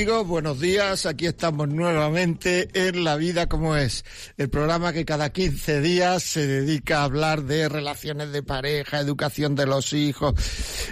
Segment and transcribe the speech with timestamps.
[0.00, 1.04] Amigos, buenos días.
[1.04, 4.06] Aquí estamos nuevamente en La Vida como es,
[4.38, 9.54] el programa que cada 15 días se dedica a hablar de relaciones de pareja, educación
[9.54, 10.36] de los hijos,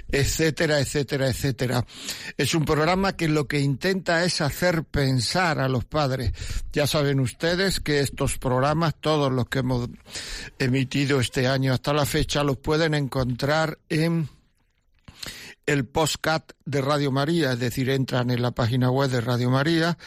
[0.09, 1.86] etcétera, etcétera, etcétera.
[2.36, 6.33] Es un programa que lo que intenta es hacer pensar a los padres.
[6.75, 9.89] Ya saben ustedes que estos programas, todos los que hemos
[10.59, 14.29] emitido este año hasta la fecha, los pueden encontrar en
[15.69, 19.98] el postcat de Radio María, es decir, entran en la página web de Radio María,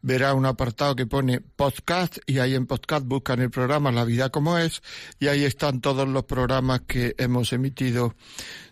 [0.00, 4.30] verá un apartado que pone podcast y ahí en podcast buscan el programa La vida
[4.30, 4.80] como es
[5.18, 8.14] y ahí están todos los programas que hemos emitido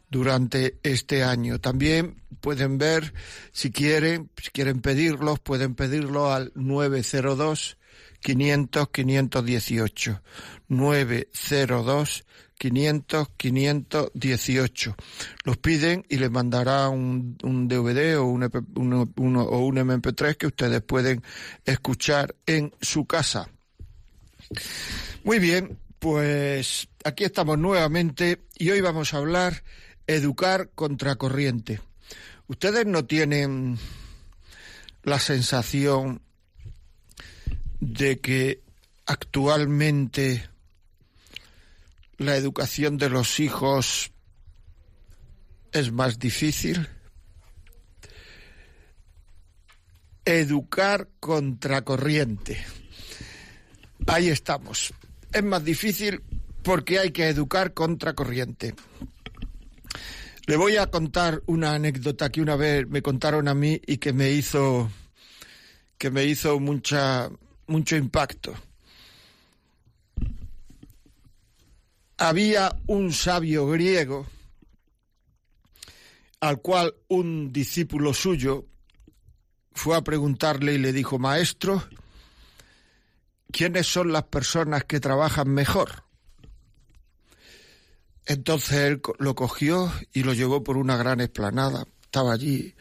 [0.09, 1.61] durante este año.
[1.61, 3.13] También pueden ver,
[3.53, 7.78] si quieren, si quieren pedirlos, pueden pedirlo al 902
[8.21, 10.23] 500 518
[10.69, 12.25] 902
[12.59, 14.97] 500 518.
[15.45, 20.83] Los piden y les mandará un, un DVD o un, o un MP3 que ustedes
[20.83, 21.23] pueden
[21.65, 23.49] escuchar en su casa.
[25.25, 29.63] Muy bien, pues aquí estamos nuevamente y hoy vamos a hablar
[30.07, 31.81] educar contracorriente.
[32.49, 33.79] Ustedes no tienen
[35.03, 36.23] la sensación
[37.81, 38.63] de que
[39.07, 40.49] actualmente
[42.19, 44.11] la educación de los hijos
[45.73, 46.89] es más difícil.
[50.25, 52.65] Educar contracorriente.
[54.07, 54.93] Ahí estamos.
[55.33, 56.23] Es más difícil
[56.63, 58.75] porque hay que educar contracorriente.
[60.47, 64.13] Le voy a contar una anécdota que una vez me contaron a mí y que
[64.13, 64.91] me hizo
[65.99, 67.29] que me hizo mucha
[67.69, 68.55] mucho impacto.
[72.19, 74.27] había un sabio griego
[76.41, 78.67] al cual un discípulo suyo
[79.73, 81.85] fue a preguntarle y le dijo, Maestro,
[83.53, 86.05] ¿quiénes son las personas que trabajan mejor?
[88.27, 91.87] Entonces él lo cogió y lo llevó por una gran esplanada.
[92.03, 92.75] Estaba allí.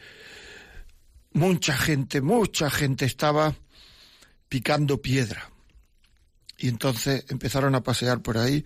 [1.32, 3.54] Mucha gente, mucha gente estaba
[4.48, 5.50] picando piedra.
[6.56, 8.64] Y entonces empezaron a pasear por ahí,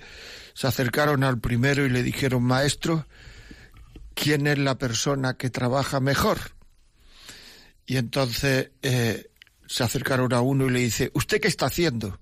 [0.54, 3.06] se acercaron al primero y le dijeron, maestro,
[4.14, 6.38] ¿quién es la persona que trabaja mejor?
[7.84, 9.30] Y entonces eh,
[9.66, 12.18] se acercaron a uno y le dice, ¿usted qué está haciendo?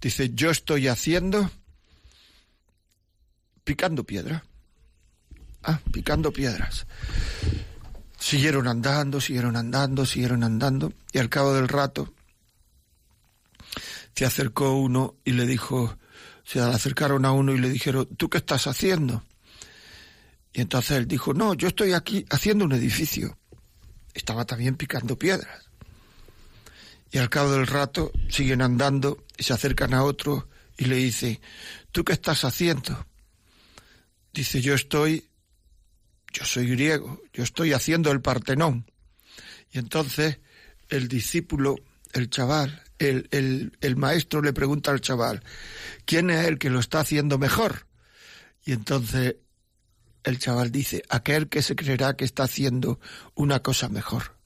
[0.00, 1.50] Dice, yo estoy haciendo
[3.62, 4.44] picando piedra.
[5.62, 6.86] Ah, picando piedras.
[8.18, 12.14] Siguieron andando, siguieron andando, siguieron andando, y al cabo del rato
[14.14, 15.98] se acercó uno y le dijo,
[16.44, 19.24] se acercaron a uno y le dijeron, ¿tú qué estás haciendo?
[20.52, 23.36] Y entonces él dijo, no, yo estoy aquí haciendo un edificio.
[24.14, 25.68] Estaba también picando piedras.
[27.10, 30.48] Y al cabo del rato siguen andando y se acercan a otro
[30.78, 31.40] y le dice,
[31.90, 33.06] ¿tú qué estás haciendo?
[34.32, 35.28] Dice, yo estoy,
[36.32, 38.90] yo soy griego, yo estoy haciendo el Partenón.
[39.72, 40.38] Y entonces
[40.88, 41.76] el discípulo,
[42.12, 45.42] el chaval, el, el, maestro le pregunta al chaval,
[46.04, 47.86] ¿quién es el que lo está haciendo mejor?
[48.64, 49.36] Y entonces
[50.24, 52.98] el chaval dice, aquel que se creerá que está haciendo
[53.34, 54.36] una cosa mejor.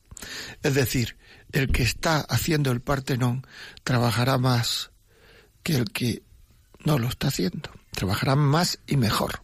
[0.62, 1.16] Es decir,
[1.52, 3.46] el que está haciendo el Partenón
[3.84, 4.90] trabajará más
[5.62, 6.22] que el que
[6.84, 7.70] no lo está haciendo.
[7.92, 9.42] Trabajará más y mejor.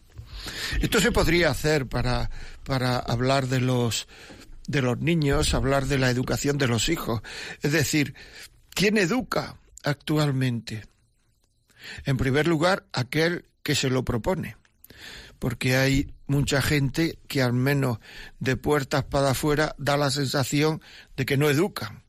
[0.81, 2.29] Esto se podría hacer para,
[2.63, 4.07] para hablar de los,
[4.67, 7.21] de los niños, hablar de la educación de los hijos.
[7.61, 8.13] Es decir,
[8.75, 10.83] ¿Quién educa actualmente?
[12.03, 14.57] En primer lugar, aquel que se lo propone.
[15.39, 17.99] porque hay mucha gente que al menos
[18.39, 20.81] de puertas para afuera da la sensación
[21.15, 22.03] de que no educan.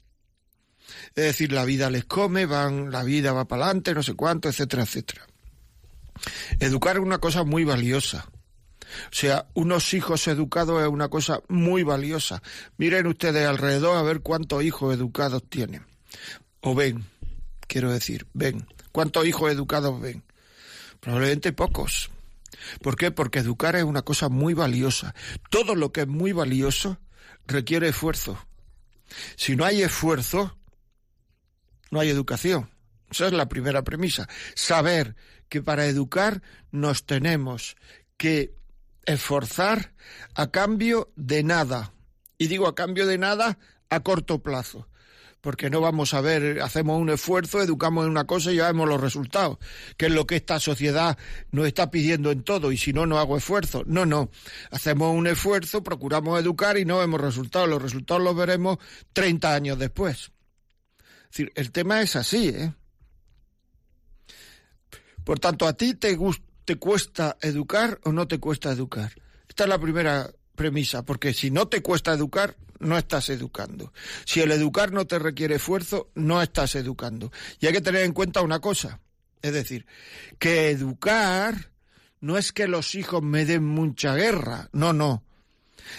[1.14, 4.48] Es decir, la vida les come, van, la vida va para adelante, no sé cuánto,
[4.48, 5.26] etcétera, etcétera.
[6.60, 8.28] Educar es una cosa muy valiosa.
[9.10, 12.42] O sea, unos hijos educados es una cosa muy valiosa.
[12.76, 15.84] Miren ustedes alrededor a ver cuántos hijos educados tienen.
[16.68, 17.04] O ven,
[17.68, 18.66] quiero decir, ven.
[18.90, 20.24] ¿Cuántos hijos educados ven?
[20.98, 22.10] Probablemente pocos.
[22.82, 23.12] ¿Por qué?
[23.12, 25.14] Porque educar es una cosa muy valiosa.
[25.48, 26.98] Todo lo que es muy valioso
[27.46, 28.36] requiere esfuerzo.
[29.36, 30.58] Si no hay esfuerzo,
[31.92, 32.68] no hay educación.
[33.12, 34.28] Esa es la primera premisa.
[34.56, 35.14] Saber
[35.48, 36.42] que para educar
[36.72, 37.76] nos tenemos
[38.16, 38.56] que
[39.04, 39.94] esforzar
[40.34, 41.92] a cambio de nada.
[42.38, 43.56] Y digo a cambio de nada
[43.88, 44.88] a corto plazo.
[45.46, 48.88] Porque no vamos a ver, hacemos un esfuerzo, educamos en una cosa y ya vemos
[48.88, 49.58] los resultados,
[49.96, 51.16] que es lo que esta sociedad
[51.52, 53.84] nos está pidiendo en todo, y si no, no hago esfuerzo.
[53.86, 54.28] No, no.
[54.72, 57.68] Hacemos un esfuerzo, procuramos educar y no vemos resultados.
[57.68, 58.78] Los resultados los veremos
[59.12, 60.32] 30 años después.
[60.98, 62.74] Es decir, el tema es así, ¿eh?
[65.22, 66.18] Por tanto, ¿a ti te,
[66.64, 69.12] te cuesta educar o no te cuesta educar?
[69.48, 73.92] Esta es la primera premisa, porque si no te cuesta educar, no estás educando.
[74.24, 77.32] Si el educar no te requiere esfuerzo, no estás educando.
[77.60, 79.00] Y hay que tener en cuenta una cosa,
[79.42, 79.86] es decir,
[80.38, 81.72] que educar
[82.20, 85.22] no es que los hijos me den mucha guerra, no, no.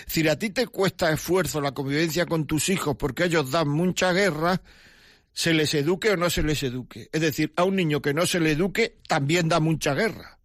[0.06, 4.12] Si a ti te cuesta esfuerzo la convivencia con tus hijos porque ellos dan mucha
[4.12, 4.62] guerra,
[5.33, 7.09] se les eduque o no se les eduque.
[7.12, 10.37] Es decir, a un niño que no se le eduque también da mucha guerra.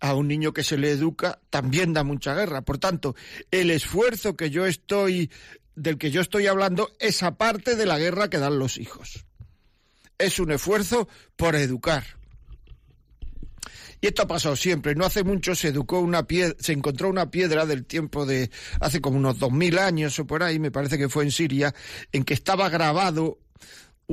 [0.00, 2.62] A un niño que se le educa también da mucha guerra.
[2.62, 3.16] Por tanto,
[3.50, 5.30] el esfuerzo que yo estoy
[5.74, 9.24] del que yo estoy hablando es aparte de la guerra que dan los hijos.
[10.18, 12.04] Es un esfuerzo por educar.
[14.00, 14.94] Y esto ha pasado siempre.
[14.94, 18.50] No hace mucho se educó una piedra, se encontró una piedra del tiempo de
[18.80, 21.74] hace como unos dos mil años o por ahí, me parece que fue en Siria,
[22.12, 23.38] en que estaba grabado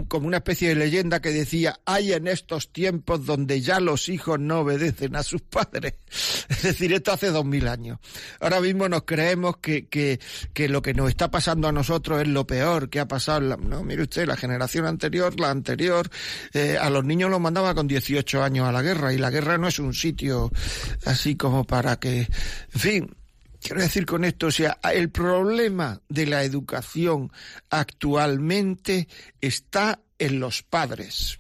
[0.04, 4.38] como una especie de leyenda que decía, hay en estos tiempos donde ya los hijos
[4.38, 5.94] no obedecen a sus padres.
[6.50, 8.00] Es decir, esto hace dos mil años.
[8.42, 10.20] Ahora mismo nos creemos que, que,
[10.54, 13.56] que, lo que nos está pasando a nosotros es lo peor que ha pasado.
[13.58, 16.10] no, mire usted, la generación anterior, la anterior,
[16.54, 19.58] eh, a los niños los mandaba con 18 años a la guerra y la guerra
[19.58, 20.52] no es un sitio
[21.06, 22.28] así como para que,
[22.74, 23.16] en fin,
[23.66, 27.32] Quiero decir con esto, o sea, el problema de la educación
[27.72, 29.08] actualmente
[29.42, 31.40] está en los padres.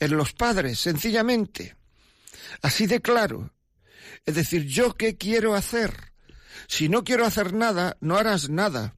[0.00, 1.74] En los padres, sencillamente.
[2.60, 3.54] Así de claro.
[4.26, 6.12] Es decir, ¿yo qué quiero hacer?
[6.66, 8.94] Si no quiero hacer nada, no harás nada.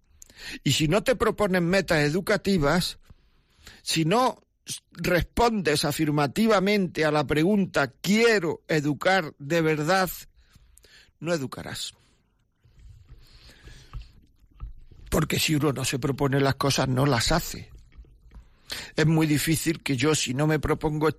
[0.64, 2.98] Y si no te proponen metas educativas,
[3.82, 4.42] si no
[4.90, 10.10] respondes afirmativamente a la pregunta ¿quiero educar de verdad?
[11.20, 11.94] no educarás.
[15.10, 17.70] Porque si uno no se propone las cosas, no las hace.
[18.96, 21.10] Es muy difícil que yo, si no me propongo,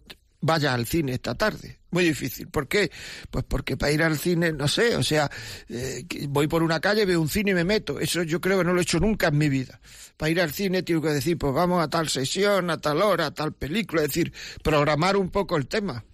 [0.42, 1.80] vaya al cine esta tarde.
[1.92, 2.48] Muy difícil.
[2.48, 2.90] ¿Por qué?
[3.30, 5.30] Pues porque para ir al cine, no sé, o sea,
[5.68, 8.00] eh, voy por una calle, veo un cine y me meto.
[8.00, 9.80] Eso yo creo que no lo he hecho nunca en mi vida.
[10.18, 13.28] Para ir al cine tengo que decir, pues vamos a tal sesión, a tal hora,
[13.28, 14.34] a tal película, es decir,
[14.64, 16.06] programar un poco el tema.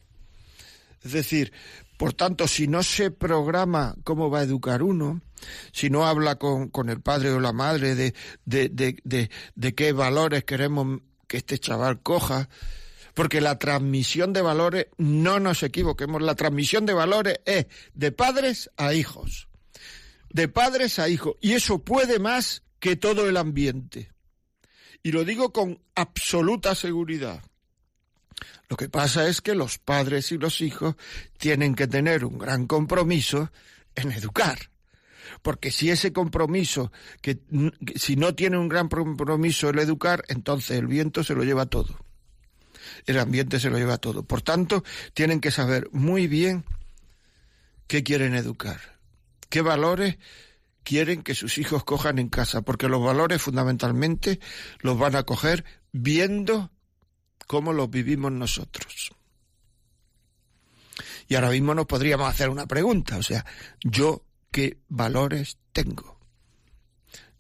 [1.04, 1.54] Es decir,
[1.98, 5.22] por tanto, si no se programa cómo va a educar uno,
[5.72, 8.14] si no habla con, con el padre o la madre de,
[8.46, 12.50] de, de, de, qué valores queremos que este chaval coja,
[13.16, 18.70] porque la transmisión de valores, no nos equivoquemos, la transmisión de valores es de padres
[18.78, 19.48] a hijos,
[20.30, 24.12] de padres a hijos, y eso puede más que todo el ambiente.
[25.02, 27.42] Y lo digo con absoluta seguridad.
[28.70, 30.96] Lo que pasa es que los padres y los hijos
[31.38, 33.52] tienen que tener un gran compromiso
[33.96, 34.58] en educar.
[35.42, 36.92] Porque si ese compromiso,
[37.22, 37.40] que
[37.96, 41.98] si no tiene un gran compromiso en educar, entonces el viento se lo lleva todo.
[43.06, 44.24] El ambiente se lo lleva todo.
[44.24, 46.66] Por tanto, tienen que saber muy bien
[47.88, 48.80] qué quieren educar,
[49.50, 50.18] qué valores
[50.84, 54.40] quieren que sus hijos cojan en casa, porque los valores fundamentalmente
[54.80, 56.72] los van a coger viendo
[57.48, 59.12] cómo los vivimos nosotros.
[61.28, 63.46] Y ahora mismo nos podríamos hacer una pregunta, o sea,
[63.84, 66.20] ¿yo qué valores tengo?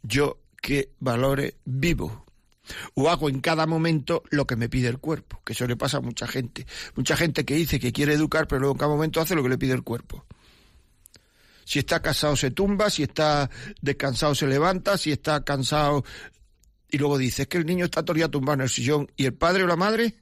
[0.01, 2.25] ¿Yo qué valores vivo?
[2.95, 5.97] O hago en cada momento lo que me pide el cuerpo, que eso le pasa
[5.97, 6.67] a mucha gente.
[6.95, 9.49] Mucha gente que dice que quiere educar, pero luego en cada momento hace lo que
[9.49, 10.25] le pide el cuerpo.
[11.63, 13.49] Si está cansado se tumba, si está
[13.81, 16.03] descansado se levanta, si está cansado
[16.89, 19.33] y luego dice, es que el niño está todavía tumbado en el sillón y el
[19.33, 20.15] padre o la madre.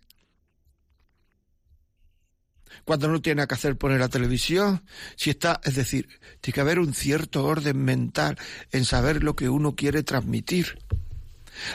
[2.83, 4.83] cuando no tiene que hacer poner la televisión,
[5.15, 6.07] si está, es decir,
[6.39, 8.37] tiene que haber un cierto orden mental
[8.71, 10.77] en saber lo que uno quiere transmitir.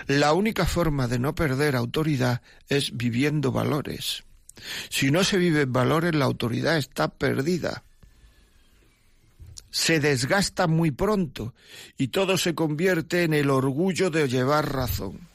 [0.07, 4.25] La única forma de no perder autoridad es viviendo valores.
[4.89, 7.85] Si no se viven valores, la autoridad está perdida.
[9.71, 11.55] Se desgasta muy pronto
[11.97, 15.29] y todo se convierte en el orgullo de llevar razón.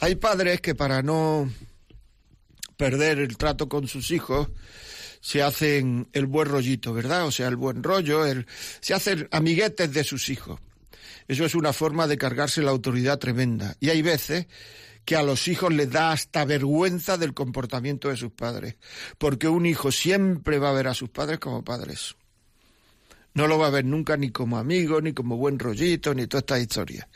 [0.00, 1.50] Hay padres que para no
[2.76, 4.48] perder el trato con sus hijos,
[5.20, 7.26] se hacen el buen rollito, ¿verdad?
[7.26, 8.46] O sea, el buen rollo, el,
[8.80, 10.60] se hacen amiguetes de sus hijos.
[11.26, 13.76] Eso es una forma de cargarse la autoridad tremenda.
[13.80, 14.46] Y hay veces
[15.04, 18.76] que a los hijos les da hasta vergüenza del comportamiento de sus padres,
[19.18, 22.14] porque un hijo siempre va a ver a sus padres como padres.
[23.38, 26.40] No lo va a ver nunca ni como amigo, ni como buen rollito, ni toda
[26.40, 27.08] esta historia.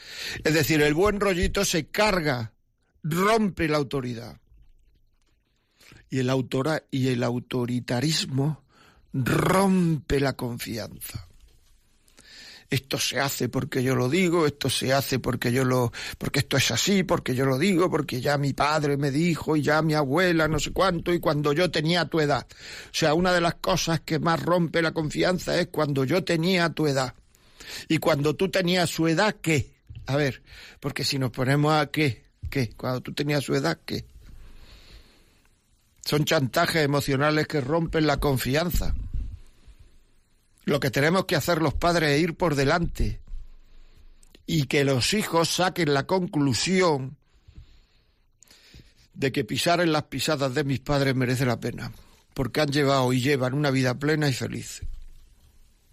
[0.44, 2.52] Es decir, el buen rollito se carga,
[3.02, 4.40] rompe la autoridad
[6.10, 8.62] y el, autora, y el autoritarismo
[9.12, 11.26] rompe la confianza.
[12.72, 16.56] Esto se hace porque yo lo digo, esto se hace porque yo lo, porque esto
[16.56, 19.92] es así, porque yo lo digo, porque ya mi padre me dijo y ya mi
[19.92, 22.46] abuela no sé cuánto y cuando yo tenía tu edad.
[22.50, 26.70] O sea, una de las cosas que más rompe la confianza es cuando yo tenía
[26.70, 27.12] tu edad.
[27.88, 29.74] Y cuando tú tenías su edad, ¿qué?
[30.06, 30.42] A ver,
[30.80, 32.70] porque si nos ponemos a qué, ¿qué?
[32.70, 34.06] Cuando tú tenías su edad, ¿qué?
[36.02, 38.94] Son chantajes emocionales que rompen la confianza.
[40.64, 43.20] Lo que tenemos que hacer los padres es ir por delante
[44.46, 47.16] y que los hijos saquen la conclusión
[49.14, 51.92] de que pisar en las pisadas de mis padres merece la pena,
[52.34, 54.82] porque han llevado y llevan una vida plena y feliz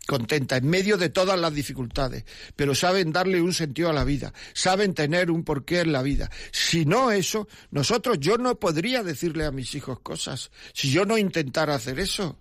[0.10, 4.34] contenta en medio de todas las dificultades, pero saben darle un sentido a la vida,
[4.54, 6.32] saben tener un porqué en la vida.
[6.52, 11.16] Si no eso, nosotros yo no podría decirle a mis hijos cosas, si yo no
[11.20, 12.40] intentara hacer eso.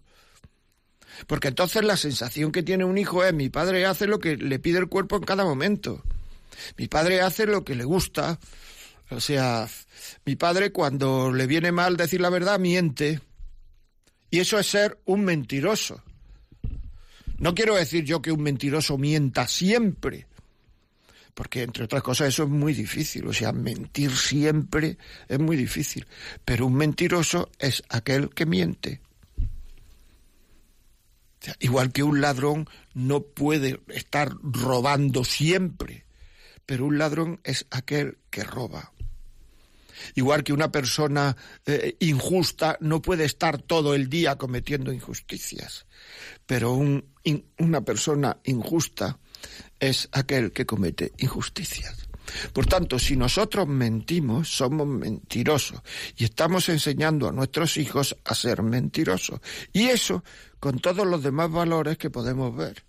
[1.26, 4.58] Porque entonces la sensación que tiene un hijo es mi padre hace lo que le
[4.58, 6.02] pide el cuerpo en cada momento.
[6.76, 8.38] Mi padre hace lo que le gusta.
[9.10, 9.68] O sea,
[10.24, 13.20] mi padre cuando le viene mal decir la verdad miente.
[14.30, 16.02] Y eso es ser un mentiroso.
[17.38, 20.26] No quiero decir yo que un mentiroso mienta siempre,
[21.34, 24.98] porque entre otras cosas eso es muy difícil, o sea, mentir siempre
[25.28, 26.04] es muy difícil,
[26.44, 29.00] pero un mentiroso es aquel que miente.
[31.60, 36.04] Igual que un ladrón no puede estar robando siempre,
[36.66, 38.92] pero un ladrón es aquel que roba.
[40.14, 45.86] Igual que una persona eh, injusta no puede estar todo el día cometiendo injusticias,
[46.46, 46.74] pero
[47.58, 49.18] una persona injusta
[49.80, 52.08] es aquel que comete injusticias.
[52.52, 55.80] Por tanto, si nosotros mentimos, somos mentirosos
[56.16, 59.40] y estamos enseñando a nuestros hijos a ser mentirosos.
[59.72, 60.22] Y eso
[60.60, 62.84] con todos los demás valores que podemos ver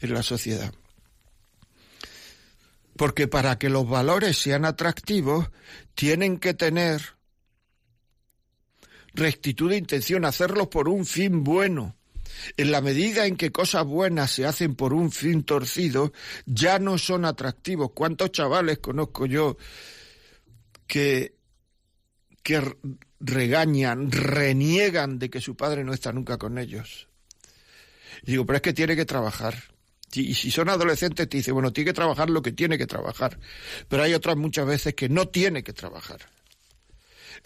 [0.00, 0.72] en la sociedad.
[2.96, 5.50] Porque para que los valores sean atractivos,
[5.94, 7.00] tienen que tener
[9.14, 11.94] rectitud de intención, hacerlos por un fin bueno.
[12.56, 16.12] En la medida en que cosas buenas se hacen por un fin torcido,
[16.46, 17.92] ya no son atractivos.
[17.94, 19.56] ¿Cuántos chavales conozco yo
[20.86, 21.34] que,
[22.42, 22.76] que
[23.20, 27.08] regañan, reniegan de que su padre no está nunca con ellos?
[28.22, 29.54] Y digo, pero es que tiene que trabajar.
[30.14, 33.38] Y si son adolescentes, te dice, bueno, tiene que trabajar lo que tiene que trabajar.
[33.88, 36.20] Pero hay otras muchas veces que no tiene que trabajar.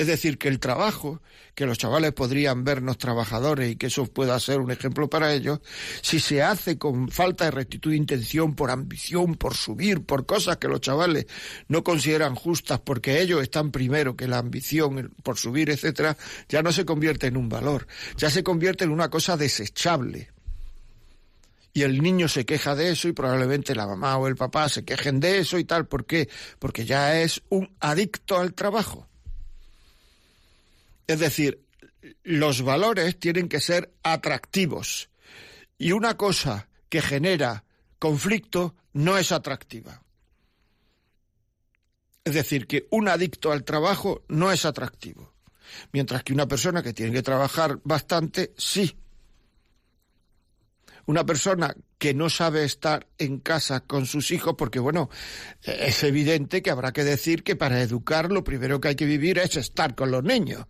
[0.02, 1.22] Es decir, que el trabajo,
[1.54, 5.60] que los chavales podrían vernos trabajadores y que eso pueda ser un ejemplo para ellos,
[6.00, 10.56] si se hace con falta de rectitud de intención, por ambición, por subir, por cosas
[10.56, 11.26] que los chavales
[11.68, 16.16] no consideran justas porque ellos están primero que la ambición por subir, etcétera,
[16.48, 20.32] ya no se convierte en un valor, ya se convierte en una cosa desechable
[21.72, 24.84] y el niño se queja de eso y probablemente la mamá o el papá se
[24.84, 25.86] quejen de eso y tal.
[25.86, 26.28] ¿Por qué?
[26.58, 29.08] Porque ya es un adicto al trabajo.
[31.12, 31.62] Es decir,
[32.22, 35.10] los valores tienen que ser atractivos
[35.76, 37.64] y una cosa que genera
[37.98, 40.02] conflicto no es atractiva.
[42.24, 45.34] Es decir, que un adicto al trabajo no es atractivo,
[45.92, 48.96] mientras que una persona que tiene que trabajar bastante sí
[51.06, 55.10] una persona que no sabe estar en casa con sus hijos, porque bueno,
[55.62, 59.38] es evidente que habrá que decir que para educar lo primero que hay que vivir
[59.38, 60.66] es estar con los niños.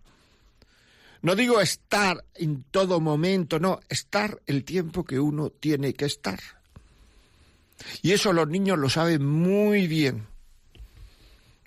[1.23, 6.37] No digo estar en todo momento, no, estar el tiempo que uno tiene que estar.
[8.01, 10.27] Y eso los niños lo saben muy bien.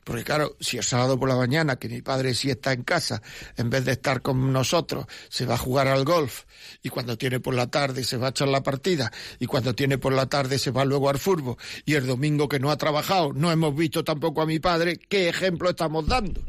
[0.04, 3.22] Porque claro, si el sábado por la mañana, que mi padre sí está en casa,
[3.56, 6.44] en vez de estar con nosotros, se va a jugar al golf,
[6.82, 9.10] y cuando tiene por la tarde se va a echar la partida,
[9.40, 12.60] y cuando tiene por la tarde se va luego al furbo, y el domingo que
[12.60, 16.42] no ha trabajado no hemos visto tampoco a mi padre, ¿qué ejemplo estamos dando?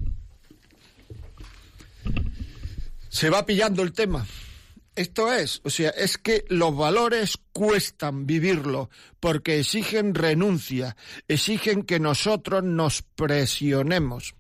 [3.18, 4.28] Se va pillando el tema.
[4.96, 10.96] Esto es, o sea, es que los valores cuestan vivirlo porque exigen renuncia,
[11.28, 14.36] exigen que nosotros nos presionemos.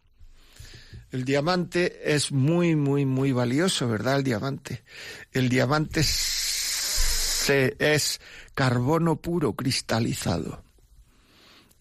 [1.09, 4.17] El diamante es muy, muy, muy valioso, ¿verdad?
[4.17, 4.83] El diamante.
[5.31, 8.19] El diamante es
[8.53, 10.63] carbono puro cristalizado.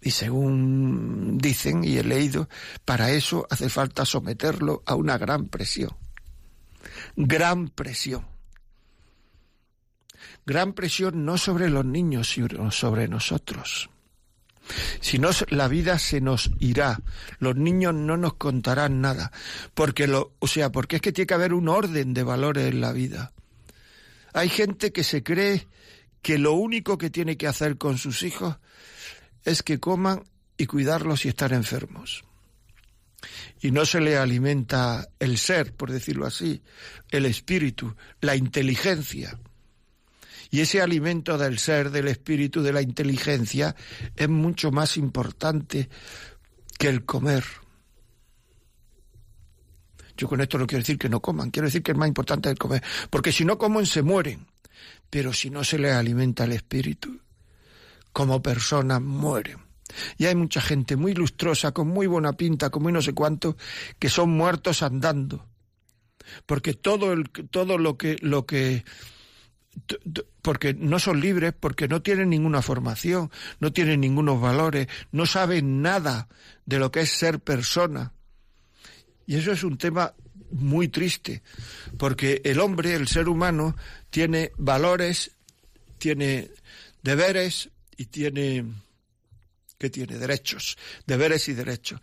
[0.00, 2.48] Y según dicen y he leído,
[2.86, 5.94] para eso hace falta someterlo a una gran presión.
[7.16, 8.37] Gran presión
[10.46, 13.90] gran presión no sobre los niños, sino sobre nosotros.
[15.00, 17.00] Si no, la vida se nos irá.
[17.38, 19.30] Los niños no nos contarán nada.
[19.75, 22.80] Porque lo, o sea, porque es que tiene que haber un orden de valores en
[22.80, 23.32] la vida.
[24.32, 25.66] Hay gente que se cree
[26.23, 28.56] que lo único que tiene que hacer con sus hijos
[29.44, 30.25] es que coman
[30.58, 32.25] y cuidarlos y estar enfermos.
[33.61, 36.62] Y no se le alimenta el ser, por decirlo así,
[37.11, 39.38] el espíritu, la inteligencia.
[40.50, 43.75] Y ese alimento del ser, del espíritu, de la inteligencia,
[44.14, 45.88] es mucho más importante
[46.78, 47.45] que el comer.
[50.16, 52.49] Yo con esto no quiero decir que no coman, quiero decir que es más importante
[52.49, 54.47] el comer, porque si no comen se mueren,
[55.11, 57.21] pero si no se les alimenta el espíritu,
[58.12, 59.65] como personas mueren.
[60.18, 63.56] Y hay mucha gente muy lustrosa, con muy buena pinta, con muy no sé cuánto,
[63.98, 65.46] que son muertos andando.
[66.44, 68.84] Porque todo, el, todo lo que, lo que
[70.42, 75.82] porque no son libres, porque no tienen ninguna formación, no tienen ningunos valores, no saben
[75.82, 76.28] nada
[76.64, 78.12] de lo que es ser persona.
[79.26, 80.14] Y eso es un tema
[80.50, 81.42] muy triste,
[81.99, 83.76] porque el hombre, el ser humano,
[84.10, 85.32] tiene valores,
[85.99, 86.50] tiene
[87.02, 88.64] deberes y tiene
[89.78, 92.00] que tiene derechos, deberes y derechos.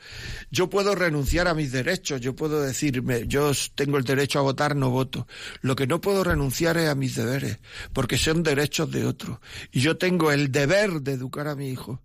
[0.52, 4.76] Yo puedo renunciar a mis derechos, yo puedo decirme, yo tengo el derecho a votar,
[4.76, 5.28] no voto.
[5.62, 7.60] Lo que no puedo renunciar es a mis deberes,
[7.94, 9.42] porque son derechos de otro.
[9.72, 12.02] Y yo tengo el deber de educar a mi hijo.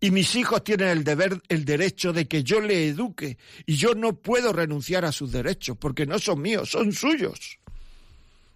[0.00, 3.36] Y mis hijos tienen el deber, el derecho de que yo le eduque.
[3.66, 7.58] Y yo no puedo renunciar a sus derechos, porque no son míos, son suyos.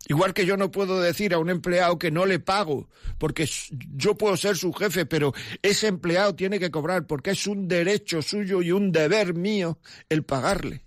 [0.09, 2.88] Igual que yo no puedo decir a un empleado que no le pago,
[3.19, 3.49] porque
[3.95, 8.21] yo puedo ser su jefe, pero ese empleado tiene que cobrar, porque es un derecho
[8.21, 10.85] suyo y un deber mío el pagarle.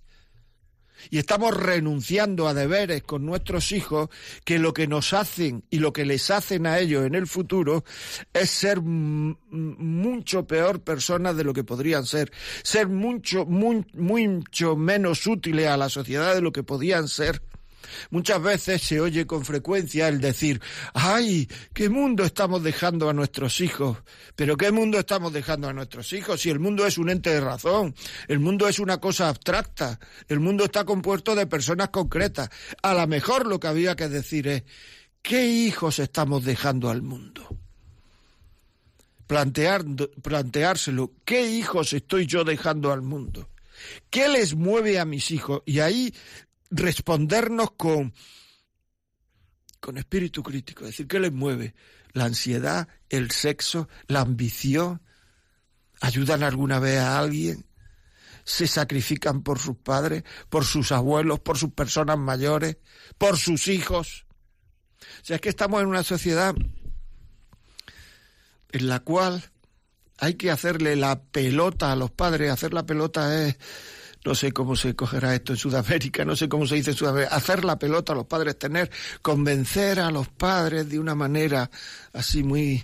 [1.10, 4.10] Y estamos renunciando a deberes con nuestros hijos
[4.44, 7.84] que lo que nos hacen y lo que les hacen a ellos en el futuro
[8.34, 12.32] es ser mucho peor personas de lo que podrían ser,
[12.64, 17.42] ser mucho, mucho menos útiles a la sociedad de lo que podían ser
[18.10, 20.62] Muchas veces se oye con frecuencia el decir,
[20.94, 23.98] ay, ¿qué mundo estamos dejando a nuestros hijos?
[24.36, 26.42] Pero ¿qué mundo estamos dejando a nuestros hijos?
[26.42, 27.96] Si el mundo es un ente de razón,
[28.28, 32.50] el mundo es una cosa abstracta, el mundo está compuesto de personas concretas.
[32.82, 34.64] A lo mejor lo que había que decir es,
[35.22, 37.58] ¿qué hijos estamos dejando al mundo?
[39.28, 39.84] Plantear,
[40.22, 43.50] planteárselo, ¿qué hijos estoy yo dejando al mundo?
[44.10, 45.62] ¿Qué les mueve a mis hijos?
[45.66, 46.14] Y ahí
[46.76, 48.14] respondernos con,
[49.80, 51.76] con espíritu crítico, es decir, ¿qué les mueve?
[52.14, 55.02] La ansiedad, el sexo, la ambición,
[56.02, 57.66] ayudan alguna vez a alguien,
[58.44, 62.78] se sacrifican por sus padres, por sus abuelos, por sus personas mayores,
[63.18, 64.26] por sus hijos.
[65.22, 66.56] O sea, es que estamos en una sociedad
[68.72, 69.52] en la cual
[70.18, 72.52] hay que hacerle la pelota a los padres.
[72.52, 73.58] Hacer la pelota es
[74.26, 77.36] no sé cómo se cogerá esto en Sudamérica, no sé cómo se dice en Sudamérica,
[77.36, 78.90] hacer la pelota a los padres, tener,
[79.22, 81.70] convencer a los padres de una manera
[82.12, 82.84] así muy,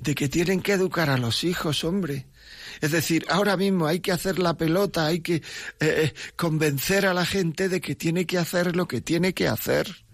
[0.00, 2.26] de que tienen que educar a los hijos, hombre.
[2.80, 5.42] Es decir, ahora mismo hay que hacer la pelota, hay que eh,
[5.80, 10.04] eh, convencer a la gente de que tiene que hacer lo que tiene que hacer.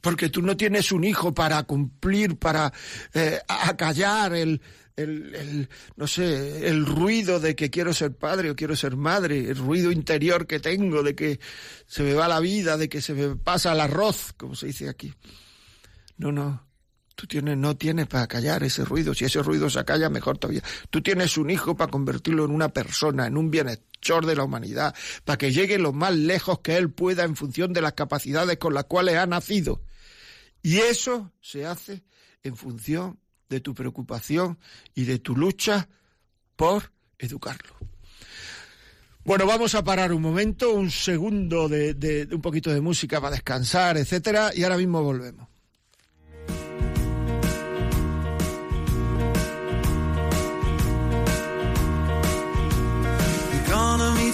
[0.00, 2.72] Porque tú no tienes un hijo para cumplir, para
[3.12, 4.60] eh, acallar el,
[4.96, 9.38] el, el, no sé, el ruido de que quiero ser padre o quiero ser madre,
[9.50, 11.40] el ruido interior que tengo de que
[11.86, 14.88] se me va la vida, de que se me pasa el arroz, como se dice
[14.88, 15.12] aquí.
[16.16, 16.68] No, no.
[17.16, 19.14] Tú tienes, no tienes para callar ese ruido.
[19.14, 20.62] Si ese ruido se acalla, mejor todavía.
[20.90, 24.94] Tú tienes un hijo para convertirlo en una persona, en un bienhechor de la humanidad,
[25.24, 28.74] para que llegue lo más lejos que él pueda en función de las capacidades con
[28.74, 29.82] las cuales ha nacido.
[30.60, 32.02] Y eso se hace
[32.42, 33.20] en función
[33.54, 34.58] de tu preocupación
[34.94, 35.88] y de tu lucha
[36.56, 37.74] por educarlo.
[39.24, 43.96] Bueno, vamos a parar un momento, un segundo de, un poquito de música para descansar,
[43.96, 45.48] etcétera, y ahora mismo volvemos.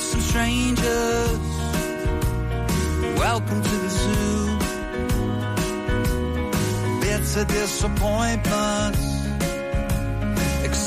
[0.01, 1.47] some strangers.
[3.19, 4.31] Welcome to the zoo.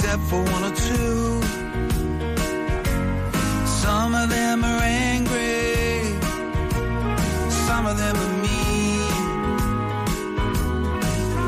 [0.03, 1.41] Except for one or two.
[3.83, 6.03] Some of them are angry,
[7.67, 9.11] some of them are mean.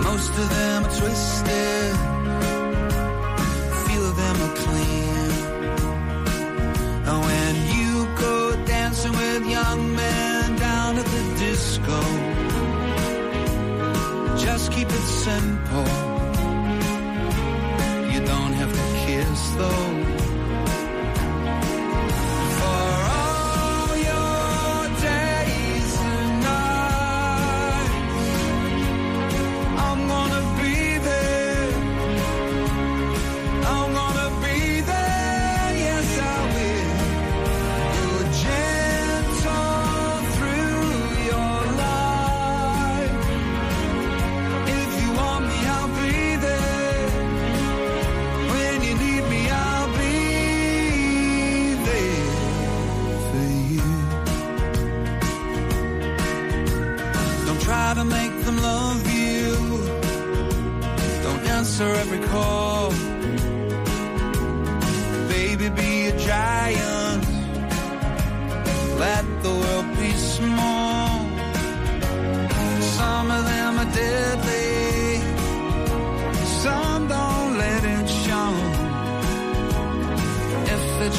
[0.03, 1.95] Most of them are twisted,
[3.87, 5.31] few of them are clean.
[7.27, 11.99] When you go dancing with young men down at the disco,
[14.37, 16.14] just keep it simple.
[19.15, 20.24] Kiss though.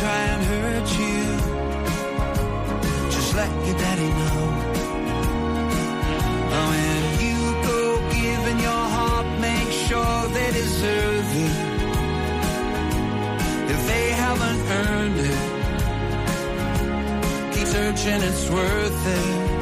[0.00, 1.20] Try and hurt you,
[3.14, 4.42] just let your daddy know.
[6.56, 7.38] Oh, When you
[7.70, 7.80] go
[8.20, 11.56] giving your heart, make sure they deserve it.
[13.74, 15.40] If they haven't earned it,
[17.54, 19.55] keep searching, it's worth it.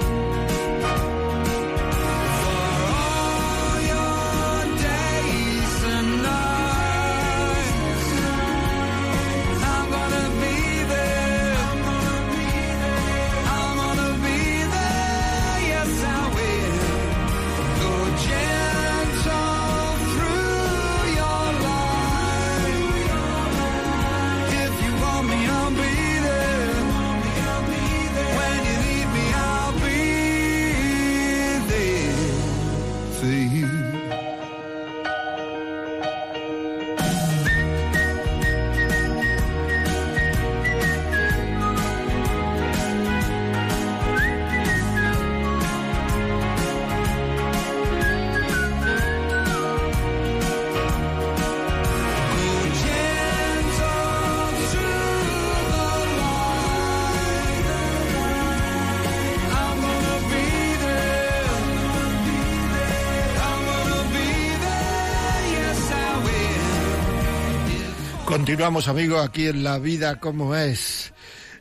[68.54, 71.12] Continuamos amigos aquí en La Vida como es.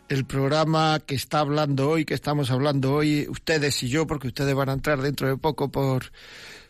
[0.10, 4.54] El programa que está hablando hoy, que estamos hablando hoy, ustedes y yo, porque ustedes
[4.54, 6.12] van a entrar dentro de poco por,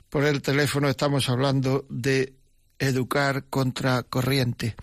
[0.08, 2.36] por el teléfono, estamos hablando de
[2.80, 4.78] educar contra corriente.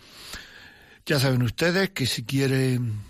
[1.07, 3.01] Ya saben ustedes que si quieren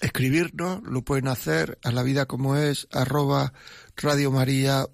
[0.00, 3.52] escribirnos, lo pueden hacer a la vida como es arroba
[3.96, 4.88] radiomaria.es.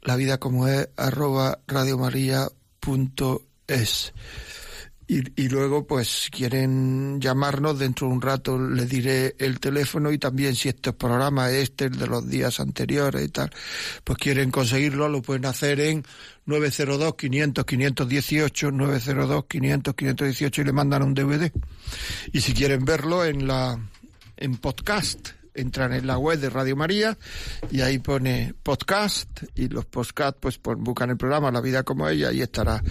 [0.00, 3.51] La vida como es arroba radiomaria.es.
[5.08, 10.18] Y, y luego, pues, quieren llamarnos, dentro de un rato les diré el teléfono y
[10.18, 13.50] también si este programa, este, el de los días anteriores y tal,
[14.04, 16.04] pues quieren conseguirlo, lo pueden hacer en
[16.46, 21.52] 902-500-518, 902-500-518 y le mandan un DVD.
[22.32, 23.78] Y si quieren verlo en la,
[24.36, 27.16] en podcast, entran en la web de Radio María
[27.70, 32.08] y ahí pone podcast y los podcast pues, pues buscan el programa La vida como
[32.08, 32.82] ella y estará.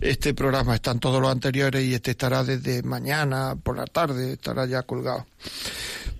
[0.00, 4.66] Este programa están todos los anteriores y este estará desde mañana por la tarde estará
[4.66, 5.26] ya colgado.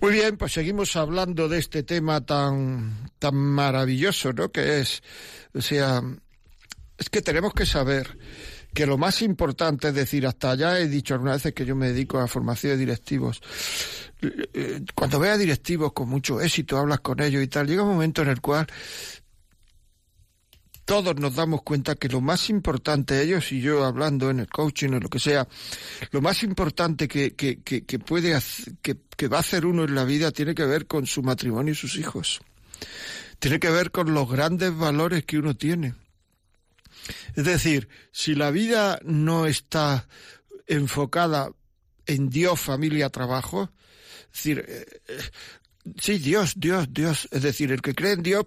[0.01, 5.01] Muy bien pues seguimos hablando de este tema tan tan maravilloso no que es
[5.53, 6.01] o sea
[6.97, 8.17] es que tenemos que saber
[8.73, 11.87] que lo más importante es decir, hasta allá he dicho algunas veces que yo me
[11.87, 13.41] dedico a formación de directivos.
[14.95, 18.29] Cuando veas directivos con mucho éxito, hablas con ellos y tal, llega un momento en
[18.29, 18.67] el cual
[20.85, 24.89] todos nos damos cuenta que lo más importante, ellos y yo hablando en el coaching
[24.89, 25.47] o lo que sea,
[26.11, 28.37] lo más importante que, que, que, puede
[28.81, 31.73] que, que va a hacer uno en la vida tiene que ver con su matrimonio
[31.73, 32.41] y sus hijos.
[33.39, 35.95] Tiene que ver con los grandes valores que uno tiene.
[37.35, 40.07] Es decir, si la vida no está
[40.67, 41.51] enfocada
[42.05, 43.69] en Dios, familia, trabajo,
[44.33, 45.19] es decir, eh, eh,
[45.99, 48.45] sí, Dios, Dios, Dios, es decir, el que cree en Dios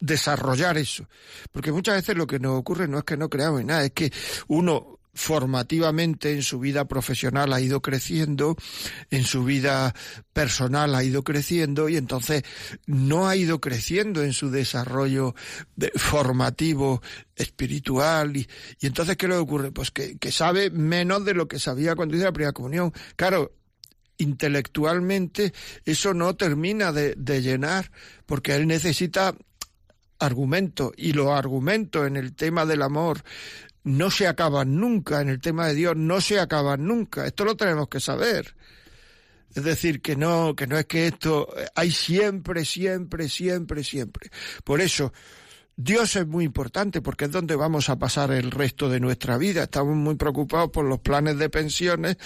[0.00, 1.08] desarrollar eso.
[1.52, 3.92] Porque muchas veces lo que nos ocurre no es que no creamos en nada, es
[3.92, 4.12] que
[4.48, 8.56] uno formativamente en su vida profesional ha ido creciendo,
[9.10, 9.94] en su vida
[10.32, 12.42] personal ha ido creciendo y entonces
[12.86, 15.34] no ha ido creciendo en su desarrollo
[15.94, 17.00] formativo
[17.36, 18.48] espiritual y,
[18.80, 19.72] y, entonces ¿qué le ocurre?
[19.72, 22.92] Pues que, que sabe menos de lo que sabía cuando hizo la primera comunión.
[23.16, 23.52] Claro,
[24.18, 25.52] intelectualmente
[25.84, 27.90] eso no termina de, de llenar
[28.26, 29.34] porque él necesita
[30.18, 33.22] argumentos y los argumentos en el tema del amor
[33.84, 37.26] no se acaban nunca, en el tema de Dios no se acaban nunca.
[37.26, 38.56] Esto lo tenemos que saber.
[39.54, 44.30] Es decir, que no, que no es que esto, hay siempre, siempre, siempre, siempre.
[44.64, 45.12] Por eso,
[45.76, 49.64] Dios es muy importante porque es donde vamos a pasar el resto de nuestra vida.
[49.64, 52.16] Estamos muy preocupados por los planes de pensiones,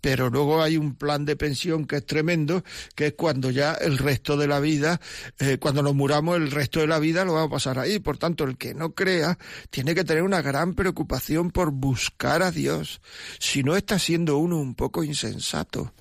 [0.00, 2.64] pero luego hay un plan de pensión que es tremendo,
[2.96, 5.00] que es cuando ya el resto de la vida,
[5.38, 8.00] eh, cuando nos muramos, el resto de la vida lo vamos a pasar ahí.
[8.00, 9.38] Por tanto, el que no crea
[9.70, 13.00] tiene que tener una gran preocupación por buscar a Dios.
[13.38, 15.92] Si no está siendo uno un poco insensato.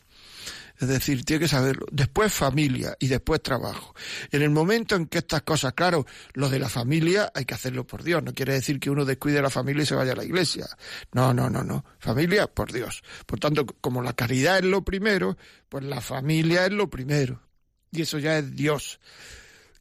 [0.80, 1.86] Es decir, tiene que saberlo.
[1.92, 3.96] Después familia y después trabajo.
[4.32, 7.88] En el momento en que estas cosas, claro, lo de la familia hay que hacerlo
[7.88, 8.22] por Dios.
[8.24, 10.68] No quiere decir que uno descuide a la familia y se vaya a la iglesia.
[11.14, 11.86] No, no, no, no.
[12.00, 13.04] Familia por Dios.
[13.26, 15.38] Por tanto, como la caridad es lo primero,
[15.70, 17.42] pues la familia es lo primero.
[17.92, 19.00] Y eso ya es Dios.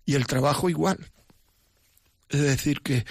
[0.07, 1.11] Y el trabajo igual.
[2.29, 3.05] Es decir, que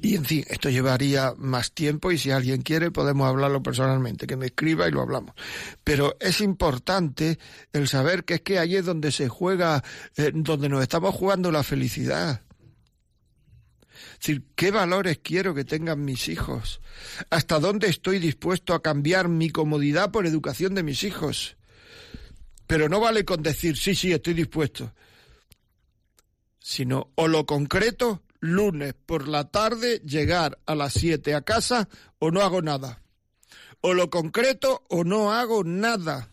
[0.00, 4.36] y en fin, esto llevaría más tiempo y si alguien quiere podemos hablarlo personalmente, que
[4.36, 5.34] me escriba y lo hablamos.
[5.82, 7.38] Pero es importante
[7.72, 9.82] el saber que es que ahí es donde se juega,
[10.16, 12.42] eh, donde nos estamos jugando la felicidad.
[14.12, 16.80] Es decir, ¿qué valores quiero que tengan mis hijos?
[17.30, 21.56] ¿Hasta dónde estoy dispuesto a cambiar mi comodidad por educación de mis hijos?
[22.68, 24.92] Pero no vale con decir, sí, sí, estoy dispuesto,
[26.60, 32.30] sino o lo concreto lunes por la tarde llegar a las 7 a casa o
[32.30, 33.02] no hago nada.
[33.80, 36.30] O lo concreto o no hago nada.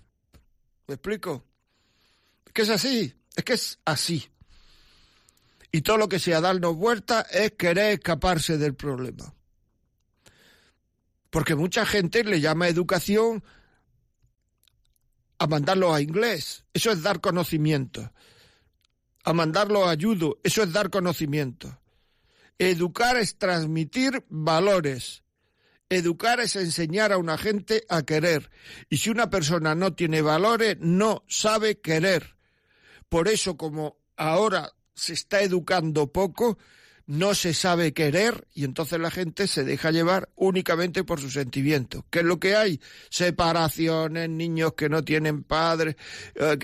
[0.87, 1.45] ¿Me explico?
[2.45, 4.29] Es que es así, es que es así.
[5.71, 9.33] Y todo lo que sea darnos vuelta es querer escaparse del problema.
[11.29, 13.43] Porque mucha gente le llama educación
[15.37, 16.63] a mandarlo a inglés.
[16.73, 18.11] Eso es dar conocimiento.
[19.25, 20.39] A mandarlo a ayudo.
[20.43, 21.77] Eso es dar conocimiento.
[22.57, 25.23] Educar es transmitir valores.
[25.89, 28.49] Educar es enseñar a una gente a querer.
[28.89, 32.37] Y si una persona no tiene valores, no sabe querer.
[33.09, 36.57] Por eso, como ahora se está educando poco,
[37.07, 42.03] no se sabe querer y entonces la gente se deja llevar únicamente por sus sentimientos.
[42.09, 42.81] ¿Qué es lo que hay?
[43.09, 45.95] Separaciones, niños que no tienen padres,
[46.35, 46.57] eh,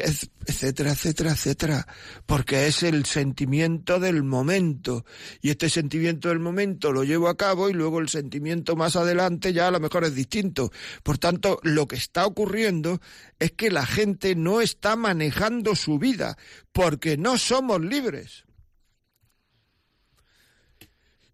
[0.45, 1.87] etcétera, etcétera, etcétera.
[2.25, 5.05] Porque es el sentimiento del momento.
[5.41, 9.53] Y este sentimiento del momento lo llevo a cabo y luego el sentimiento más adelante
[9.53, 10.71] ya a lo mejor es distinto.
[11.03, 12.99] Por tanto, lo que está ocurriendo
[13.37, 16.37] es que la gente no está manejando su vida
[16.71, 18.45] porque no somos libres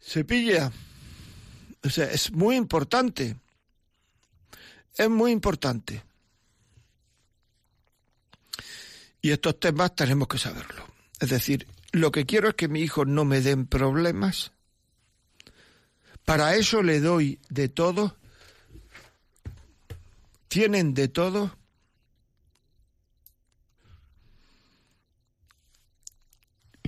[0.08, 0.72] se pilla.
[1.84, 3.36] O sea, es muy importante.
[4.96, 6.02] Es muy importante.
[9.22, 10.88] Y estos temas tenemos que saberlo.
[11.20, 14.54] Es decir, lo que quiero es que mi hijo no me den problemas.
[16.24, 18.16] Para eso le doy de todo.
[20.48, 21.58] Tienen de todo.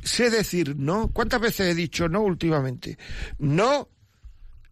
[0.04, 1.10] Sé decir no.
[1.10, 2.98] ¿Cuántas veces he dicho no últimamente?
[3.38, 3.90] No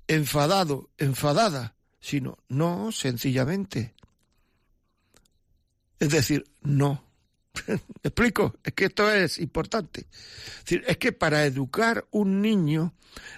[0.08, 3.94] enfadado, enfadada, sino no sencillamente.
[6.00, 7.07] Es decir, no.
[8.04, 8.56] ¿Me explico?
[8.64, 10.08] Es que esto es importante.
[10.66, 12.94] Es, es que para educar un niño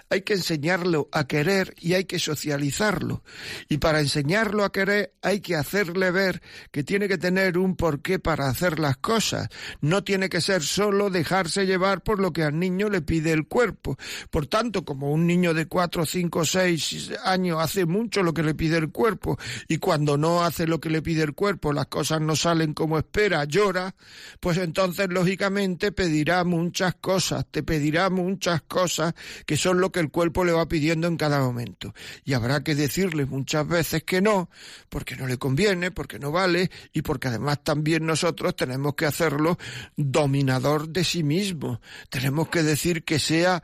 [0.09, 3.23] hay que enseñarlo a querer y hay que socializarlo.
[3.67, 8.19] Y para enseñarlo a querer hay que hacerle ver que tiene que tener un porqué
[8.19, 9.49] para hacer las cosas.
[9.81, 13.47] No tiene que ser solo dejarse llevar por lo que al niño le pide el
[13.47, 13.97] cuerpo.
[14.29, 18.55] Por tanto, como un niño de cuatro, cinco, seis años hace mucho lo que le
[18.55, 19.37] pide el cuerpo
[19.67, 22.97] y cuando no hace lo que le pide el cuerpo, las cosas no salen como
[22.97, 23.95] espera, llora,
[24.39, 29.13] pues entonces lógicamente pedirá muchas cosas, te pedirá muchas cosas
[29.45, 31.93] que son lo que el cuerpo le va pidiendo en cada momento.
[32.23, 34.49] Y habrá que decirle muchas veces que no,
[34.89, 39.57] porque no le conviene, porque no vale y porque además también nosotros tenemos que hacerlo
[39.95, 41.81] dominador de sí mismo.
[42.09, 43.63] Tenemos que decir que sea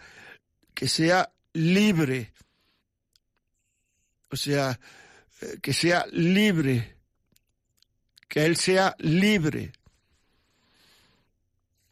[0.76, 2.34] que sea libre.
[4.30, 4.80] O sea,
[5.42, 6.98] eh, que sea libre.
[8.28, 9.72] Que él sea libre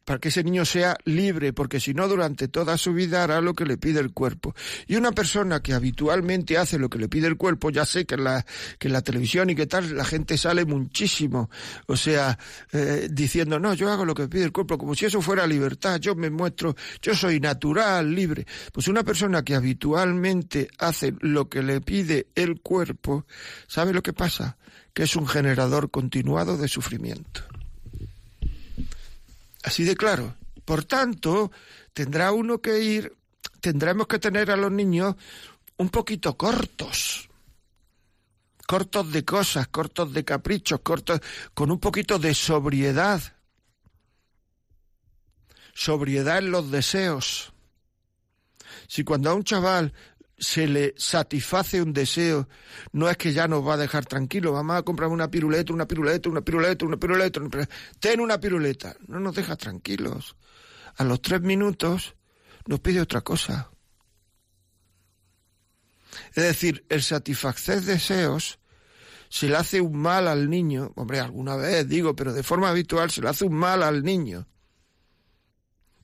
[0.06, 3.54] para que ese niño sea libre, porque si no durante toda su vida hará lo
[3.54, 4.54] que le pide el cuerpo.
[4.88, 8.16] Y una persona que habitualmente hace lo que le pide el cuerpo, ya sé que
[8.16, 8.46] en la,
[8.80, 11.50] que en la televisión y que tal, la gente sale muchísimo,
[11.88, 12.38] o sea,
[12.72, 16.00] eh, diciendo, no, yo hago lo que pide el cuerpo, como si eso fuera libertad,
[16.00, 18.46] yo me muestro, yo soy natural, libre.
[18.72, 23.26] Pues una persona que habitualmente hace lo que le pide el cuerpo,
[23.68, 24.58] ¿sabe lo que pasa?
[24.94, 27.53] Que es un generador continuado de sufrimiento.
[29.64, 30.36] Así de claro.
[30.66, 31.52] Por tanto,
[31.94, 33.18] tendrá uno que ir,
[33.62, 35.16] tendremos que tener a los niños
[35.78, 37.30] un poquito cortos.
[38.68, 41.20] Cortos de cosas, cortos de caprichos, cortos
[41.54, 43.22] con un poquito de sobriedad.
[45.74, 47.52] Sobriedad en los deseos.
[48.88, 49.94] Si cuando a un chaval
[50.38, 52.48] se le satisface un deseo,
[52.92, 55.88] no es que ya nos va a dejar tranquilo, vamos a comprar una piruleta, una
[55.88, 57.76] piruleta, una piruleta, una piruleta, una piruleta.
[58.00, 60.36] ten una piruleta, no nos deja tranquilos.
[60.98, 62.16] A los tres minutos
[62.68, 63.72] nos pide otra cosa.
[66.36, 68.60] Es decir, el satisfacer deseos
[69.30, 73.10] se le hace un mal al niño, hombre, alguna vez digo, pero de forma habitual
[73.10, 74.48] se le hace un mal al niño.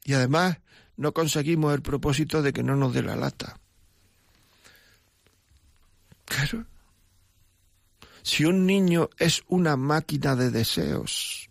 [0.03, 0.57] Y además
[0.97, 3.58] no conseguimos el propósito de que no nos dé la lata.
[6.29, 6.65] Claro.
[8.21, 11.49] Si un niño es una máquina de deseos,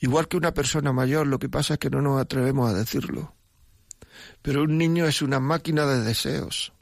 [0.00, 3.34] igual que una persona mayor, lo que pasa es que no nos atrevemos a decirlo.
[4.42, 6.72] Pero un niño es una máquina de deseos.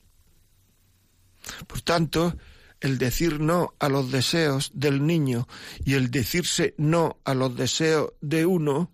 [1.69, 2.37] Por tanto,
[2.81, 5.47] el decir no a los deseos del niño
[5.85, 8.91] y el decirse no a los deseos de uno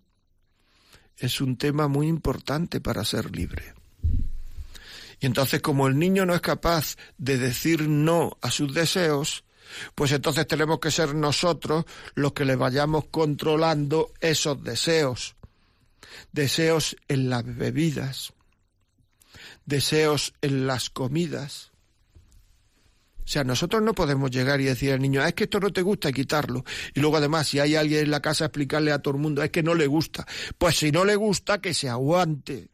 [1.17, 3.78] es un tema muy importante para ser libre.
[5.19, 9.43] Y entonces como el niño no es capaz de decir no a sus deseos,
[9.95, 15.35] pues entonces tenemos que ser nosotros los que le vayamos controlando esos deseos.
[16.31, 18.33] Deseos en las bebidas,
[19.65, 21.71] deseos en las comidas.
[23.19, 25.71] O sea, nosotros no podemos llegar y decir al niño, ah, es que esto no
[25.71, 26.63] te gusta quitarlo.
[26.95, 29.51] Y luego además, si hay alguien en la casa, explicarle a todo el mundo, es
[29.51, 30.25] que no le gusta.
[30.57, 32.71] Pues si no le gusta, que se aguante.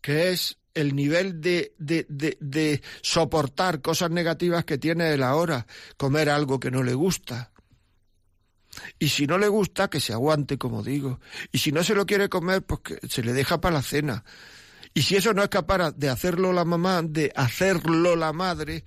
[0.00, 6.30] Que es el nivel de, de, de, soportar cosas negativas que tiene él ahora, comer
[6.30, 7.52] algo que no le gusta.
[8.98, 11.20] Y si no le gusta, que se aguante, como digo.
[11.52, 14.24] Y si no se lo quiere comer, pues que se le deja para la cena.
[14.94, 18.84] Y si eso no es capaz de hacerlo la mamá, de hacerlo la madre,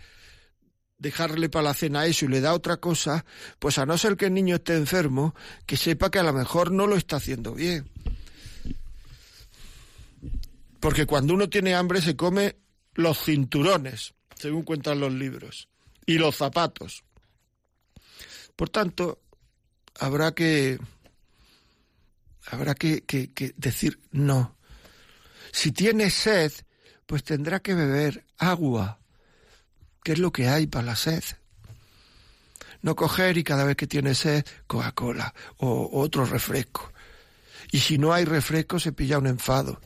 [0.98, 3.26] dejarle para la cena eso y le da otra cosa,
[3.60, 6.72] pues a no ser que el niño esté enfermo, que sepa que a lo mejor
[6.72, 7.90] no lo está haciendo bien.
[10.80, 12.58] Porque cuando uno tiene hambre se come
[12.94, 15.70] los cinturones, según cuentan los libros,
[16.06, 17.04] y los zapatos.
[18.56, 19.22] Por tanto,
[20.00, 20.80] habrá que
[22.48, 23.04] habrá que,
[23.58, 24.56] decir no.
[25.52, 26.52] Si tiene sed,
[27.06, 29.00] pues tendrá que beber agua,
[30.04, 31.24] que es lo que hay para la sed.
[32.82, 36.92] No coger y cada vez que tiene sed, Coca-Cola o otro refresco.
[37.76, 39.82] Y si no hay refresco, se pilla un enfado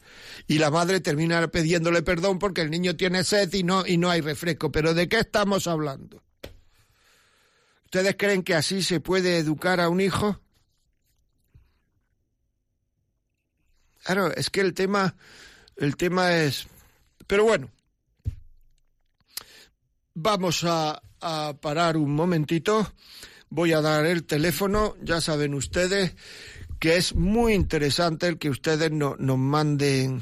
[0.45, 4.11] y la madre termina pidiéndole perdón porque el niño tiene sed y no, y no
[4.11, 4.71] hay refresco.
[4.71, 6.21] Pero ¿de qué estamos hablando?
[7.85, 10.39] ¿Ustedes creen que así se puede educar a un hijo?
[14.03, 15.15] Claro, es que el tema,
[15.75, 16.67] el tema es.
[17.25, 17.71] Pero bueno,
[20.13, 22.93] vamos a, a parar un momentito.
[23.49, 26.13] Voy a dar el teléfono, ya saben ustedes
[26.79, 30.21] que es muy interesante el que ustedes no, nos manden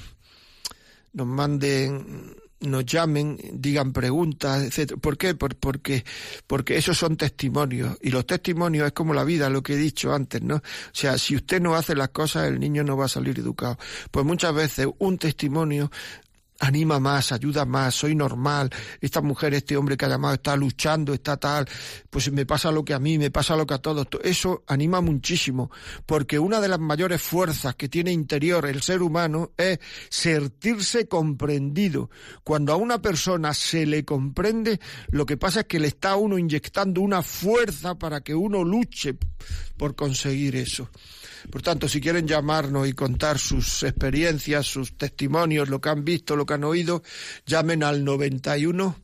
[1.17, 4.99] nos manden, nos llamen, digan preguntas, etcétera.
[4.99, 5.33] ¿Por qué?
[5.35, 6.05] porque,
[6.45, 7.97] porque esos son testimonios.
[8.01, 10.57] Y los testimonios es como la vida, lo que he dicho antes, ¿no?
[10.57, 13.77] O sea, si usted no hace las cosas, el niño no va a salir educado.
[14.11, 15.91] Pues muchas veces un testimonio
[16.59, 18.69] anima más, ayuda más, soy normal,
[19.01, 21.67] esta mujer, este hombre que ha llamado está luchando, está tal,
[22.09, 24.07] pues me pasa lo que a mí, me pasa lo que a todos.
[24.23, 25.71] Eso anima muchísimo,
[26.05, 29.79] porque una de las mayores fuerzas que tiene interior el ser humano es
[30.09, 32.09] sentirse comprendido.
[32.43, 34.79] Cuando a una persona se le comprende,
[35.09, 38.63] lo que pasa es que le está a uno inyectando una fuerza para que uno
[38.63, 39.15] luche
[39.77, 40.89] por conseguir eso.
[41.51, 46.35] Por tanto, si quieren llamarnos y contar sus experiencias, sus testimonios, lo que han visto,
[46.35, 47.03] lo que han oído,
[47.45, 48.97] llamen al 91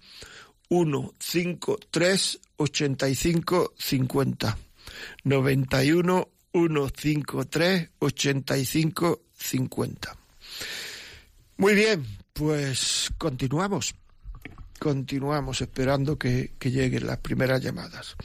[0.69, 4.57] 153 85 50.
[5.23, 10.17] 91 153 85 50.
[11.57, 13.95] Muy bien, pues continuamos.
[14.79, 18.15] Continuamos esperando que, que lleguen las primeras llamadas.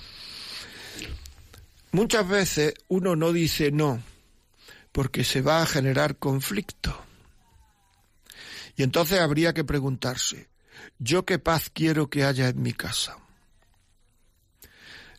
[1.92, 4.02] Muchas veces uno no dice no
[4.92, 7.04] porque se va a generar conflicto.
[8.76, 10.48] Y entonces habría que preguntarse,
[10.98, 13.16] ¿yo qué paz quiero que haya en mi casa?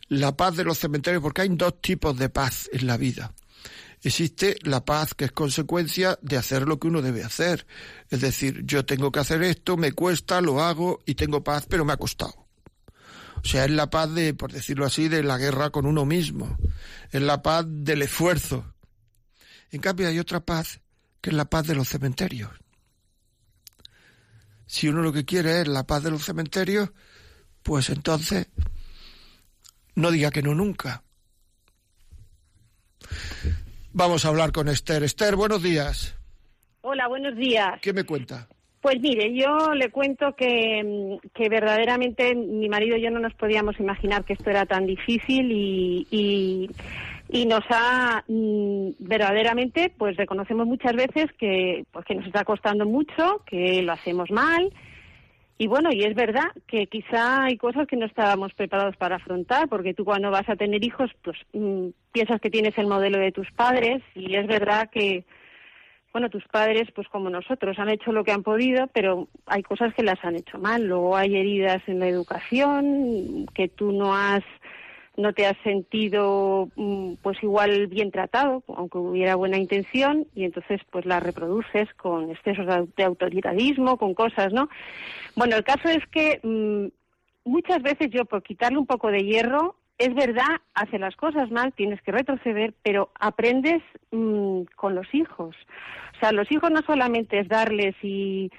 [0.08, 3.32] La paz de los cementerios, porque hay dos tipos de paz en la vida.
[4.02, 7.66] Existe la paz que es consecuencia de hacer lo que uno debe hacer.
[8.08, 11.84] Es decir, yo tengo que hacer esto, me cuesta, lo hago y tengo paz, pero
[11.84, 12.39] me ha costado.
[13.42, 16.58] O sea, es la paz de, por decirlo así, de la guerra con uno mismo.
[17.10, 18.74] Es la paz del esfuerzo.
[19.70, 20.80] En cambio, hay otra paz
[21.20, 22.50] que es la paz de los cementerios.
[24.66, 26.90] Si uno lo que quiere es la paz de los cementerios,
[27.62, 28.48] pues entonces
[29.94, 31.02] no diga que no nunca.
[33.92, 35.02] Vamos a hablar con Esther.
[35.02, 36.14] Esther, buenos días.
[36.82, 37.80] Hola, buenos días.
[37.82, 38.48] ¿Qué me cuenta?
[38.80, 43.34] Pues mire, yo le cuento que, mm, que, verdaderamente mi marido y yo no nos
[43.34, 46.70] podíamos imaginar que esto era tan difícil y, y,
[47.28, 52.86] y nos ha mm, verdaderamente, pues reconocemos muchas veces que, pues que nos está costando
[52.86, 54.72] mucho, que lo hacemos mal.
[55.58, 59.68] Y bueno, y es verdad que quizá hay cosas que no estábamos preparados para afrontar,
[59.68, 63.30] porque tú cuando vas a tener hijos, pues mm, piensas que tienes el modelo de
[63.30, 65.26] tus padres y es verdad que,
[66.12, 69.94] bueno, tus padres, pues como nosotros, han hecho lo que han podido, pero hay cosas
[69.94, 70.86] que las han hecho mal.
[70.86, 74.42] Luego hay heridas en la educación que tú no has,
[75.16, 80.80] no te has sentido, mm, pues igual bien tratado, aunque hubiera buena intención, y entonces
[80.90, 84.68] pues las reproduces con excesos de autoritarismo, con cosas, ¿no?
[85.36, 86.88] Bueno, el caso es que mm,
[87.48, 91.74] muchas veces yo por quitarle un poco de hierro es verdad, hace las cosas mal,
[91.74, 95.54] tienes que retroceder, pero aprendes mmm, con los hijos.
[96.16, 98.50] O sea, los hijos no solamente es darles y,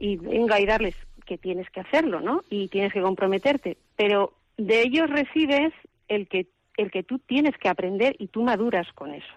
[0.00, 2.42] y venga y darles, que tienes que hacerlo, ¿no?
[2.50, 5.72] Y tienes que comprometerte, pero de ellos recibes
[6.08, 9.34] el que el que tú tienes que aprender y tú maduras con eso.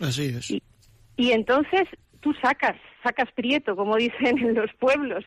[0.00, 0.50] Así es.
[0.50, 0.62] Y,
[1.16, 1.82] y entonces
[2.20, 5.22] tú sacas, sacas prieto, como dicen en los pueblos.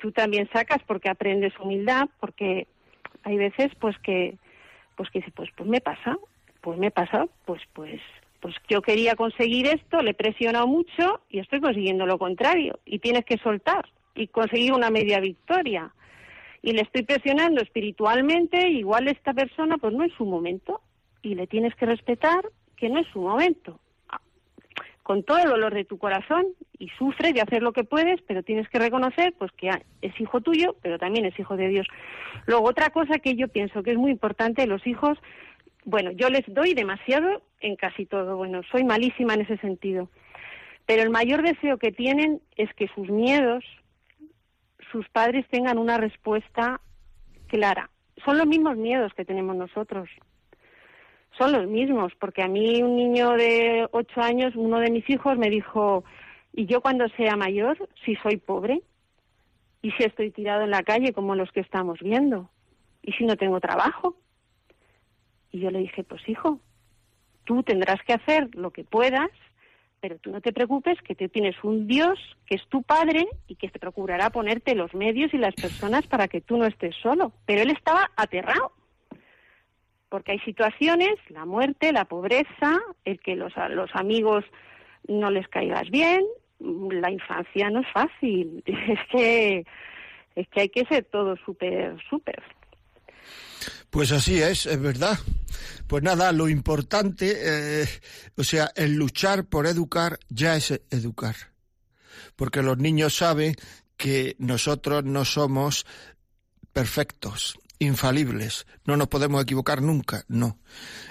[0.00, 2.66] tú también sacas porque aprendes humildad, porque
[3.24, 4.36] hay veces pues que
[4.96, 6.16] pues que dice pues pues me pasa
[6.60, 8.00] pues me pasa pues pues
[8.40, 12.78] pues yo quería conseguir esto le he presionado mucho y estoy consiguiendo lo contrario.
[12.86, 15.92] Y tienes que soltar y conseguir una media victoria.
[16.62, 20.80] Y le estoy presionando espiritualmente igual esta persona pues no es su momento.
[21.22, 22.42] Y le tienes que respetar
[22.76, 23.78] que no es su momento
[25.10, 26.46] con todo el dolor de tu corazón
[26.78, 29.68] y sufres de hacer lo que puedes, pero tienes que reconocer pues que
[30.02, 31.88] es hijo tuyo, pero también es hijo de Dios.
[32.46, 35.18] Luego otra cosa que yo pienso que es muy importante, los hijos,
[35.84, 40.08] bueno, yo les doy demasiado en casi todo, bueno, soy malísima en ese sentido.
[40.86, 43.64] Pero el mayor deseo que tienen es que sus miedos,
[44.92, 46.80] sus padres tengan una respuesta
[47.48, 47.90] clara.
[48.24, 50.08] Son los mismos miedos que tenemos nosotros
[51.40, 55.38] son los mismos, porque a mí un niño de ocho años, uno de mis hijos
[55.38, 56.04] me dijo,
[56.52, 58.82] ¿y yo cuando sea mayor, si soy pobre?
[59.80, 62.50] ¿Y si estoy tirado en la calle como los que estamos viendo?
[63.02, 64.16] ¿Y si no tengo trabajo?
[65.50, 66.60] Y yo le dije, pues hijo,
[67.44, 69.30] tú tendrás que hacer lo que puedas,
[70.00, 73.54] pero tú no te preocupes que tú tienes un Dios que es tu padre y
[73.54, 77.32] que te procurará ponerte los medios y las personas para que tú no estés solo.
[77.46, 78.72] Pero él estaba aterrado
[80.10, 84.44] porque hay situaciones, la muerte, la pobreza, el que los, los amigos
[85.08, 86.22] no les caigas bien,
[86.58, 89.64] la infancia no es fácil, es que,
[90.34, 92.42] es que hay que ser todo súper, súper.
[93.88, 95.18] Pues así es, es verdad.
[95.86, 97.88] Pues nada, lo importante, eh,
[98.36, 101.34] o sea, el luchar por educar ya es educar.
[102.36, 103.54] Porque los niños saben
[103.96, 105.86] que nosotros no somos
[106.72, 110.58] perfectos, infalibles, no nos podemos equivocar nunca, no.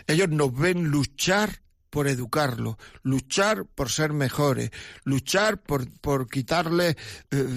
[0.07, 1.49] Ellos nos ven luchar
[1.89, 4.71] por educarlo, luchar por ser mejores,
[5.03, 6.95] luchar por, por quitarle
[7.31, 7.47] eh,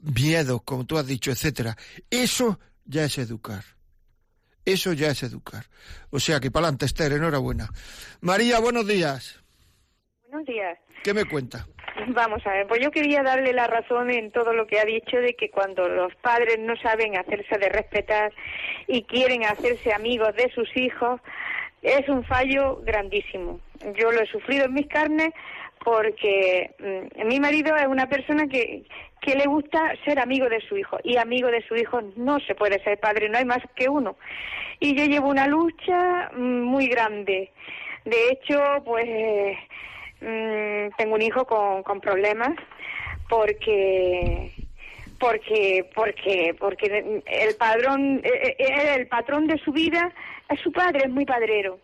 [0.00, 1.76] miedo, como tú has dicho, etcétera.
[2.08, 3.64] Eso ya es educar.
[4.64, 5.66] Eso ya es educar.
[6.10, 7.68] O sea que para adelante, Esther, enhorabuena.
[8.20, 9.42] María, buenos días.
[10.28, 10.78] Buenos días.
[11.02, 11.66] ¿Qué me cuenta?
[12.08, 15.16] Vamos a ver, pues yo quería darle la razón en todo lo que ha dicho
[15.18, 18.32] de que cuando los padres no saben hacerse de respetar
[18.86, 21.20] y quieren hacerse amigos de sus hijos,
[21.82, 23.60] es un fallo grandísimo.
[23.96, 25.30] Yo lo he sufrido en mis carnes
[25.84, 28.84] porque mm, mi marido es una persona que,
[29.20, 32.54] que le gusta ser amigo de su hijo y amigo de su hijo no se
[32.54, 34.16] puede ser padre, no hay más que uno.
[34.78, 37.52] Y yo llevo una lucha mm, muy grande.
[38.04, 39.56] De hecho, pues
[40.20, 42.54] mm, tengo un hijo con, con problemas
[43.28, 44.52] porque
[45.18, 50.12] porque porque porque el padrón eh, eh, el patrón de su vida
[50.48, 51.78] es su padre es muy padrero.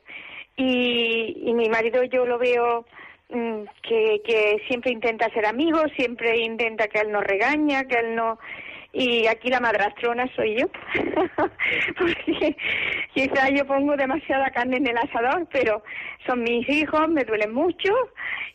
[0.57, 2.87] Y, y mi marido yo lo veo
[3.29, 8.15] mm, que, que siempre intenta ser amigo siempre intenta que él no regaña que él
[8.17, 8.39] no
[8.99, 10.69] y aquí la madrastrona soy yo
[11.99, 12.57] porque
[13.13, 15.83] quizá yo pongo demasiada carne en el asador pero
[16.27, 17.93] son mis hijos me duelen mucho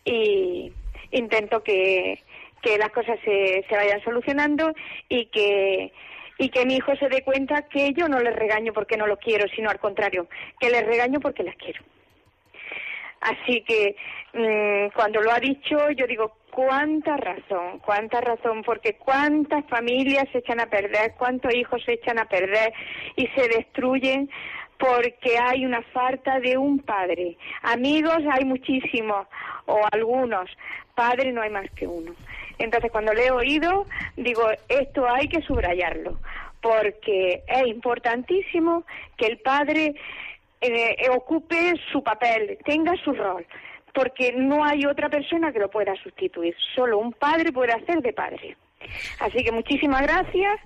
[0.04, 0.74] y
[1.12, 2.20] intento que
[2.64, 4.74] que las cosas se, se vayan solucionando
[5.10, 5.94] y que
[6.40, 9.18] y que mi hijo se dé cuenta que yo no le regaño porque no lo
[9.18, 10.28] quiero, sino al contrario,
[10.60, 11.84] que le regaño porque las quiero.
[13.20, 13.96] Así que
[14.34, 20.40] mm, cuando lo ha dicho, yo digo, cuánta razón, cuánta razón, porque cuántas familias se
[20.40, 22.74] echan a perder, cuántos hijos se echan a perder
[23.16, 24.30] y se destruyen
[24.78, 27.38] porque hay una falta de un padre.
[27.62, 29.28] Amigos hay muchísimos,
[29.66, 30.50] o algunos,
[30.96, 32.14] padre no hay más que uno.
[32.58, 33.86] Entonces, cuando le he oído,
[34.18, 36.20] digo, esto hay que subrayarlo,
[36.62, 38.84] porque es importantísimo
[39.18, 39.96] que el padre
[40.62, 43.46] eh, ocupe su papel, tenga su rol,
[43.94, 48.14] porque no hay otra persona que lo pueda sustituir, solo un padre puede hacer de
[48.14, 48.58] padre.
[49.20, 50.60] Así que muchísimas gracias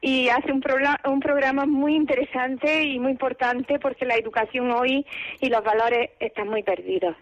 [0.00, 0.62] y hace un,
[1.06, 5.06] un programa muy interesante y muy importante porque la educación hoy
[5.40, 7.16] y los valores están muy perdidos.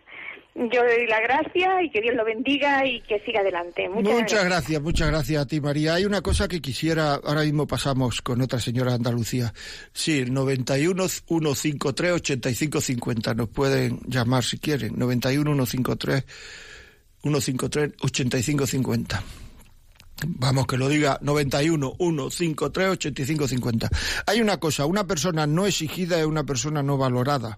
[0.55, 3.88] Yo le doy la gracia y que Dios lo bendiga y que siga adelante.
[3.88, 4.82] Muchas, gracias.
[4.82, 5.94] muchas gracias a ti, María.
[5.94, 9.55] Hay una cosa que quisiera, ahora mismo pasamos con otra señora de Andalucía.
[9.94, 13.34] Sí, el 91 153 8550.
[13.34, 14.92] Nos pueden llamar si quieren.
[14.98, 16.24] 91 153
[17.22, 19.22] 153 8550.
[20.26, 23.88] Vamos, que lo diga 91 153 8550.
[24.26, 27.57] Hay una cosa, una persona no exigida es una persona no valorada.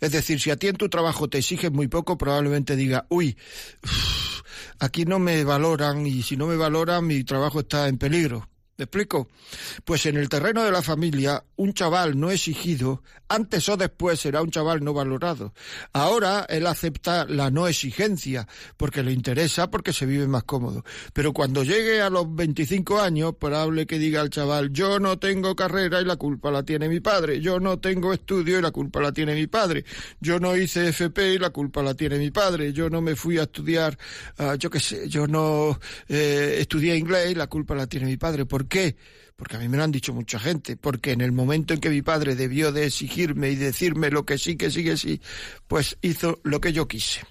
[0.00, 3.36] Es decir, si a ti en tu trabajo te exigen muy poco, probablemente diga, uy,
[4.78, 8.51] aquí no me valoran y si no me valoran mi trabajo está en peligro.
[8.78, 9.28] ¿Me explico?
[9.84, 14.40] Pues en el terreno de la familia, un chaval no exigido, antes o después será
[14.40, 15.52] un chaval no valorado.
[15.92, 18.48] Ahora él acepta la no exigencia,
[18.78, 20.84] porque le interesa, porque se vive más cómodo.
[21.12, 25.54] Pero cuando llegue a los 25 años, probable que diga al chaval, yo no tengo
[25.54, 29.00] carrera y la culpa la tiene mi padre, yo no tengo estudio y la culpa
[29.00, 29.84] la tiene mi padre,
[30.18, 33.38] yo no hice FP y la culpa la tiene mi padre, yo no me fui
[33.38, 33.98] a estudiar,
[34.38, 38.16] uh, yo qué sé, yo no eh, estudié inglés y la culpa la tiene mi
[38.16, 38.46] padre.
[38.46, 38.96] ¿Por qué?
[39.36, 41.90] Porque a mí me lo han dicho mucha gente, porque en el momento en que
[41.90, 45.20] mi padre debió de exigirme y decirme lo que sí, que sí, que sí,
[45.66, 47.22] pues hizo lo que yo quise.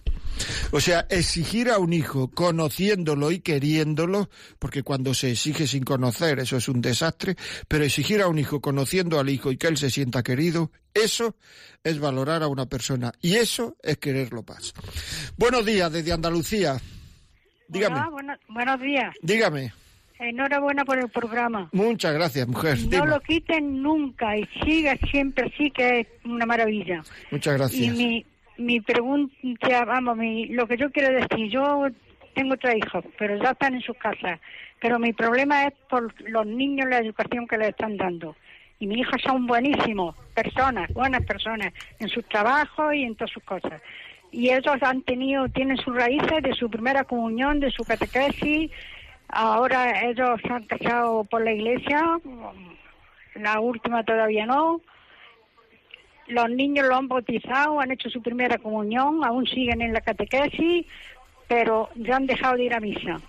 [0.72, 4.30] O sea, exigir a un hijo conociéndolo y queriéndolo,
[4.60, 7.36] porque cuando se exige sin conocer eso es un desastre,
[7.68, 11.36] pero exigir a un hijo conociendo al hijo y que él se sienta querido, eso
[11.84, 14.74] es valorar a una persona y eso es quererlo más.
[15.38, 16.78] Buenos días desde Andalucía.
[17.68, 18.02] Dígame.
[18.02, 19.16] Hola, buenos días.
[19.22, 19.74] Dígame.
[20.22, 21.68] Enhorabuena por el programa.
[21.72, 22.78] Muchas gracias, mujer.
[22.92, 27.02] No lo quiten nunca y siga siempre así, que es una maravilla.
[27.32, 27.82] Muchas gracias.
[27.82, 28.26] Y mi,
[28.58, 31.88] mi pregunta, vamos, mi, lo que yo quiero decir, yo
[32.36, 34.40] tengo tres hijos, pero ya están en sus casas.
[34.80, 38.36] Pero mi problema es por los niños, la educación que les están dando.
[38.78, 43.44] Y mis hijos son buenísimos, personas, buenas personas, en sus trabajos y en todas sus
[43.44, 43.82] cosas.
[44.32, 48.72] Y ellos han tenido, tienen sus raíces de su primera comunión, de su catequesis,
[49.32, 52.20] Ahora ellos han casado por la iglesia,
[53.36, 54.82] la última todavía no.
[56.28, 60.86] Los niños lo han bautizado, han hecho su primera comunión, aún siguen en la catequesis,
[61.48, 63.22] pero ya han dejado de ir a misa.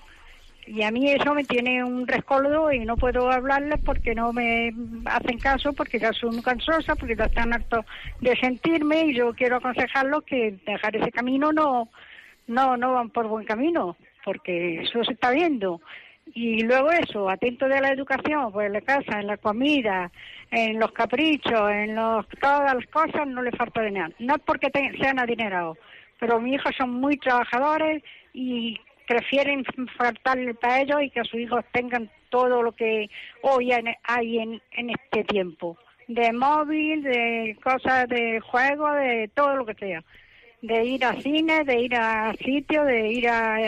[0.67, 4.73] Y a mí eso me tiene un rescoldo y no puedo hablarles porque no me
[5.05, 7.85] hacen caso, porque ya son cansosas, porque ya están hartos
[8.21, 11.89] de sentirme y yo quiero aconsejarlos que dejar ese camino no,
[12.49, 15.81] no, no van por buen camino porque eso se está viendo.
[16.35, 20.11] Y luego eso, atento de la educación, pues en la casa, en la comida,
[20.51, 24.11] en los caprichos, en los, todas las cosas, no le falta nada.
[24.19, 24.71] No es porque
[25.01, 25.77] sean adinerados,
[26.19, 28.03] pero mis hijos son muy trabajadores
[28.33, 29.65] y prefieren
[29.99, 33.11] faltarle para ellos y que sus hijos tengan todo lo que
[33.43, 33.73] hoy
[34.05, 35.77] hay en, en este tiempo.
[36.09, 40.03] De móvil, de cosas de juego, de todo lo que sea.
[40.63, 43.59] De ir a cine, de ir a sitios, de ir a,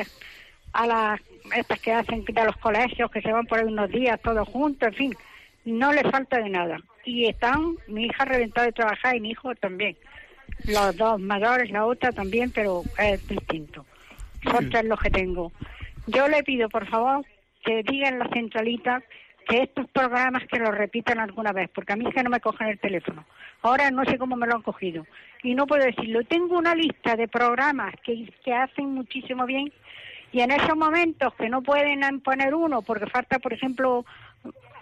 [0.74, 1.20] a las
[1.54, 4.88] estas que hacen de los colegios, que se van por ahí unos días todos juntos,
[4.88, 5.14] en fin,
[5.64, 6.78] no les falta de nada.
[7.04, 9.96] Y están, mi hija reventada de trabajar y mi hijo también.
[10.66, 13.84] Los dos mayores, la otra también, pero es distinto.
[14.50, 15.52] Son tres los que tengo.
[16.06, 17.24] Yo le pido, por favor,
[17.64, 19.02] que digan la centralita
[19.46, 22.40] que estos programas que los repitan alguna vez, porque a mí es que no me
[22.40, 23.26] cogen el teléfono.
[23.62, 25.06] Ahora no sé cómo me lo han cogido.
[25.42, 26.24] Y no puedo decirlo.
[26.24, 29.70] Tengo una lista de programas que, que hacen muchísimo bien
[30.34, 34.04] y en esos momentos que no pueden poner uno, porque falta, por ejemplo,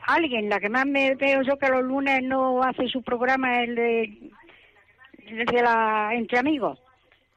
[0.06, 3.74] alguien, la que más me veo yo que los lunes no hace su programa, el
[3.74, 4.30] de,
[5.28, 6.78] de la Entre Amigos.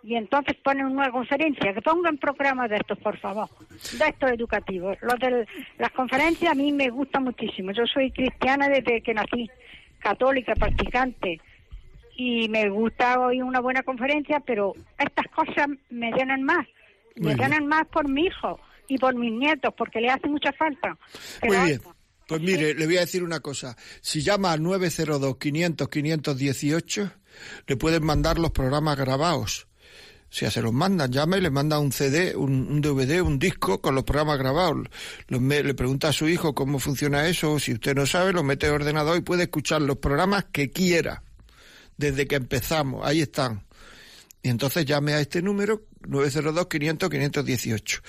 [0.01, 4.97] Y entonces ponen una conferencia, que pongan programas de estos, por favor, de estos educativos.
[5.01, 5.45] Los de
[5.77, 7.71] las conferencias a mí me gustan muchísimo.
[7.71, 9.49] Yo soy cristiana desde que nací,
[9.99, 11.41] católica, practicante,
[12.15, 16.65] y me gusta oír una buena conferencia, pero estas cosas me llenan más
[17.15, 20.97] me ganan más por mi hijo y por mis nietos, porque le hace mucha falta.
[21.43, 21.79] Muy bien.
[22.27, 23.77] Pues mire, le voy a decir una cosa.
[24.01, 27.11] Si llama al 902-500-518,
[27.67, 29.67] le pueden mandar los programas grabados.
[30.35, 33.79] O sea, se los mandan, llama y le manda un CD, un, DVD, un disco
[33.79, 34.87] con los programas grabados.
[35.29, 37.59] le pregunta a su hijo cómo funciona eso.
[37.59, 41.23] Si usted no sabe, lo mete en ordenador y puede escuchar los programas que quiera.
[41.95, 43.63] Desde que empezamos, ahí están.
[44.45, 48.01] Y entonces llame a este número 902-500-518.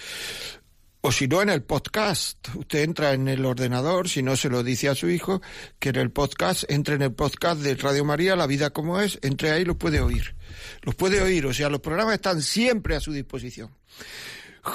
[1.00, 2.48] O si no, en el podcast.
[2.54, 5.40] Usted entra en el ordenador, si no se lo dice a su hijo,
[5.78, 9.18] que en el podcast, entre en el podcast de Radio María, La Vida como es,
[9.22, 10.36] entre ahí, lo puede oír.
[10.82, 13.70] Los puede oír, o sea, los programas están siempre a su disposición.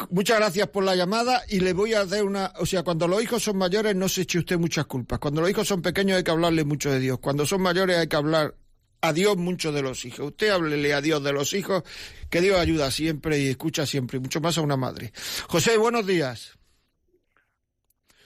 [0.09, 3.21] Muchas gracias por la llamada y le voy a dar una, o sea, cuando los
[3.21, 5.19] hijos son mayores no se eche usted muchas culpas.
[5.19, 7.19] Cuando los hijos son pequeños hay que hablarle mucho de Dios.
[7.19, 8.55] Cuando son mayores hay que hablar
[9.01, 10.27] a Dios mucho de los hijos.
[10.27, 11.83] Usted háblele a Dios de los hijos,
[12.29, 15.11] que Dios ayuda siempre y escucha siempre, mucho más a una madre.
[15.47, 16.57] José, buenos días.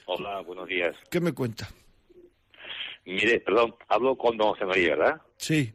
[0.06, 0.94] Hola, buenos días.
[1.10, 1.68] ¿Qué me cuenta?
[3.04, 5.22] Mire, perdón, hablo con don José María, ¿verdad?
[5.36, 5.72] Sí.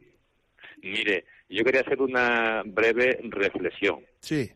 [0.82, 4.04] Mire, yo quería hacer una breve reflexión.
[4.20, 4.50] Sí.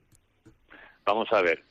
[1.05, 1.64] Vamos a ver.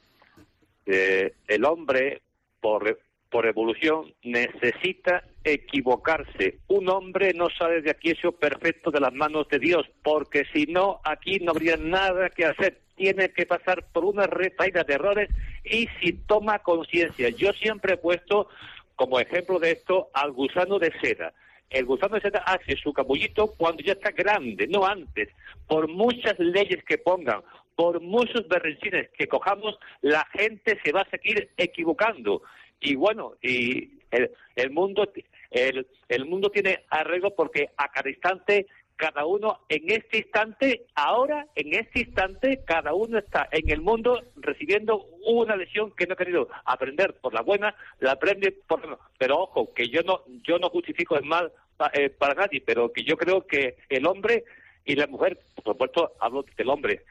[0.85, 2.21] Eh, el hombre,
[2.59, 2.99] por,
[3.29, 6.59] por evolución, necesita equivocarse.
[6.67, 10.65] Un hombre no sale de aquí eso perfecto de las manos de Dios, porque si
[10.65, 12.81] no, aquí no habría nada que hacer.
[12.95, 15.29] Tiene que pasar por una retaída de errores
[15.63, 17.29] y si toma conciencia.
[17.29, 18.47] Yo siempre he puesto
[18.95, 21.33] como ejemplo de esto al gusano de seda.
[21.69, 25.29] El gusano de seda hace su cabullito cuando ya está grande, no antes.
[25.67, 27.41] Por muchas leyes que pongan,
[27.75, 32.41] por muchos berrinchines que cojamos, la gente se va a seguir equivocando.
[32.79, 35.11] Y bueno, y el, el mundo
[35.55, 41.47] el, el mundo tiene arreglo porque a cada instante cada uno en este instante, ahora,
[41.55, 46.17] en este instante, cada uno está en el mundo recibiendo una lección que no ha
[46.17, 50.59] querido aprender por la buena, la aprende por la Pero ojo, que yo no, yo
[50.59, 51.51] no justifico el mal
[51.93, 54.45] eh, para nadie, pero que yo creo que el hombre
[54.85, 57.03] y la mujer, por supuesto, hablo del hombre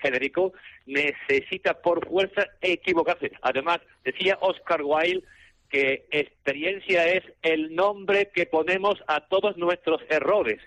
[0.00, 0.52] genérico,
[0.86, 3.30] necesita por fuerza equivocarse.
[3.42, 5.22] Además, decía Oscar Wilde
[5.70, 10.60] que experiencia es el nombre que ponemos a todos nuestros errores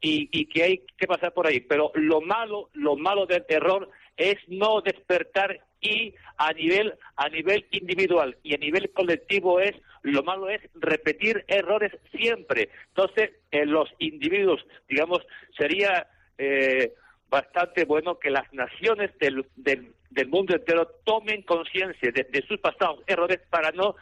[0.00, 1.60] y, y, que hay que pasar por ahí.
[1.60, 7.66] Pero lo malo, lo malo del error es no despertar y a nivel a nivel
[7.70, 12.68] individual y a nivel colectivo es lo malo es repetir errores siempre.
[12.88, 15.20] Entonces, en los individuos, digamos,
[15.56, 16.92] sería eh,
[17.28, 22.58] bastante bueno que las naciones del, del, del mundo entero tomen conciencia de, de, sus
[22.58, 23.94] pasados errores para no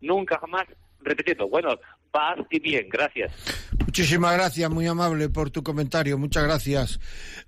[0.00, 0.64] nunca jamás
[1.00, 1.48] repitiendo.
[1.48, 1.70] Bueno,
[2.10, 3.32] paz y bien, gracias.
[3.84, 7.00] Muchísimas gracias, muy amable por tu comentario, muchas gracias.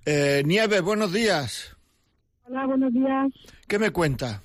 [0.04, 1.76] Eh, Nieve, buenos días.
[2.44, 3.32] Hola, buenos días.
[3.68, 4.42] ¿Qué me cuenta?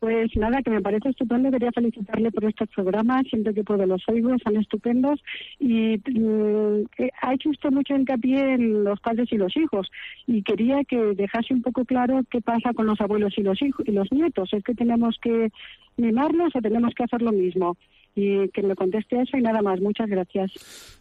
[0.00, 1.50] Pues nada, que me parece estupendo.
[1.50, 3.24] Quería felicitarle por estos programas.
[3.28, 5.20] Siento que puedo los oigo, son estupendos.
[5.58, 6.86] Y mm,
[7.20, 9.90] ha hecho usted mucho hincapié en los padres y los hijos.
[10.26, 13.86] Y quería que dejase un poco claro qué pasa con los abuelos y los hijos
[13.86, 14.52] y los nietos.
[14.54, 15.52] ¿Es que tenemos que
[15.98, 17.76] mimarlos o tenemos que hacer lo mismo?
[18.14, 19.82] Y que me conteste eso y nada más.
[19.82, 20.99] Muchas gracias.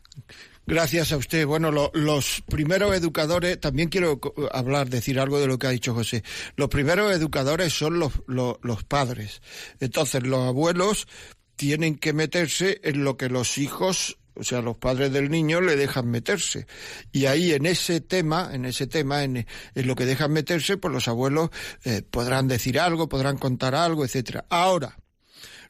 [0.69, 1.47] Gracias a usted.
[1.47, 4.19] Bueno, los primeros educadores, también quiero
[4.51, 6.23] hablar, decir algo de lo que ha dicho José.
[6.57, 9.41] Los primeros educadores son los, los, padres.
[9.79, 11.07] Entonces, los abuelos
[11.55, 15.75] tienen que meterse en lo que los hijos o sea, los padres del niño le
[15.75, 16.65] dejan meterse.
[17.11, 21.09] Y ahí en ese tema, en ese tema, en, lo que dejan meterse, pues los
[21.09, 21.49] abuelos
[21.83, 24.45] eh, podrán decir algo, podrán contar algo, etcétera.
[24.49, 24.97] Ahora,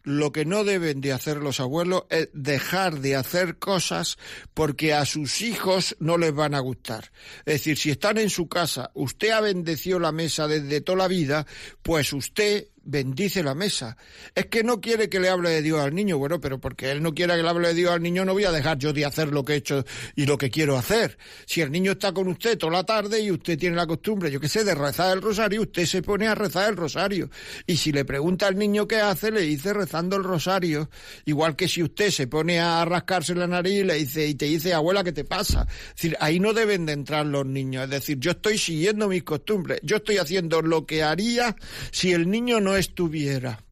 [0.03, 4.17] lo que no deben de hacer los abuelos es dejar de hacer cosas
[4.53, 7.11] porque a sus hijos no les van a gustar.
[7.45, 11.07] Es decir, si están en su casa, usted ha bendecido la mesa desde toda la
[11.07, 11.45] vida,
[11.81, 13.97] pues usted bendice la mesa.
[14.35, 17.01] Es que no quiere que le hable de Dios al niño, bueno, pero porque él
[17.01, 19.05] no quiera que le hable de Dios al niño, no voy a dejar yo de
[19.05, 19.85] hacer lo que he hecho
[20.15, 21.17] y lo que quiero hacer.
[21.45, 24.39] Si el niño está con usted toda la tarde y usted tiene la costumbre, yo
[24.39, 27.29] qué sé, de rezar el rosario, usted se pone a rezar el rosario.
[27.67, 30.89] Y si le pregunta al niño qué hace, le dice rezando el rosario.
[31.25, 34.73] Igual que si usted se pone a rascarse la nariz le dice, y te dice,
[34.73, 35.67] abuela, ¿qué te pasa?
[35.89, 37.83] Es decir, ahí no deben de entrar los niños.
[37.83, 39.79] Es decir, yo estoy siguiendo mis costumbres.
[39.83, 41.55] Yo estoy haciendo lo que haría
[41.91, 43.63] si el niño no estuviera.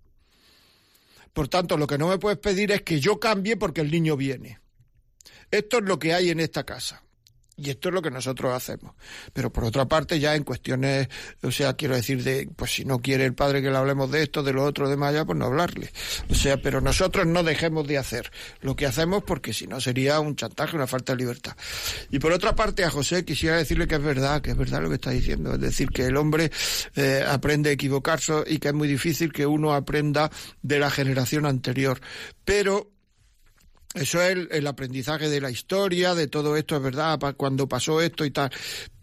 [1.34, 4.18] Por tanto, lo que no me puedes pedir es que yo cambie porque el niño
[4.18, 4.60] viene.
[5.52, 7.04] Esto es lo que hay en esta casa.
[7.60, 8.94] Y esto es lo que nosotros hacemos.
[9.34, 11.10] Pero por otra parte, ya en cuestiones,
[11.42, 14.22] o sea, quiero decir, de, pues si no quiere el padre que le hablemos de
[14.22, 15.92] esto, de lo otro, de Maya, pues no hablarle.
[16.30, 18.32] O sea, pero nosotros no dejemos de hacer
[18.62, 21.58] lo que hacemos porque si no sería un chantaje, una falta de libertad.
[22.12, 24.90] Y por otra parte, a José quisiera decirle que es verdad, que es verdad lo
[24.90, 25.56] que está diciendo.
[25.56, 26.52] Es decir, que el hombre
[26.96, 30.30] eh, aprende a equivocarse y que es muy difícil que uno aprenda
[30.62, 32.00] de la generación anterior.
[32.46, 32.92] Pero
[33.98, 38.26] eso es el, aprendizaje de la historia, de todo esto, es verdad, cuando pasó esto
[38.26, 38.52] y tal.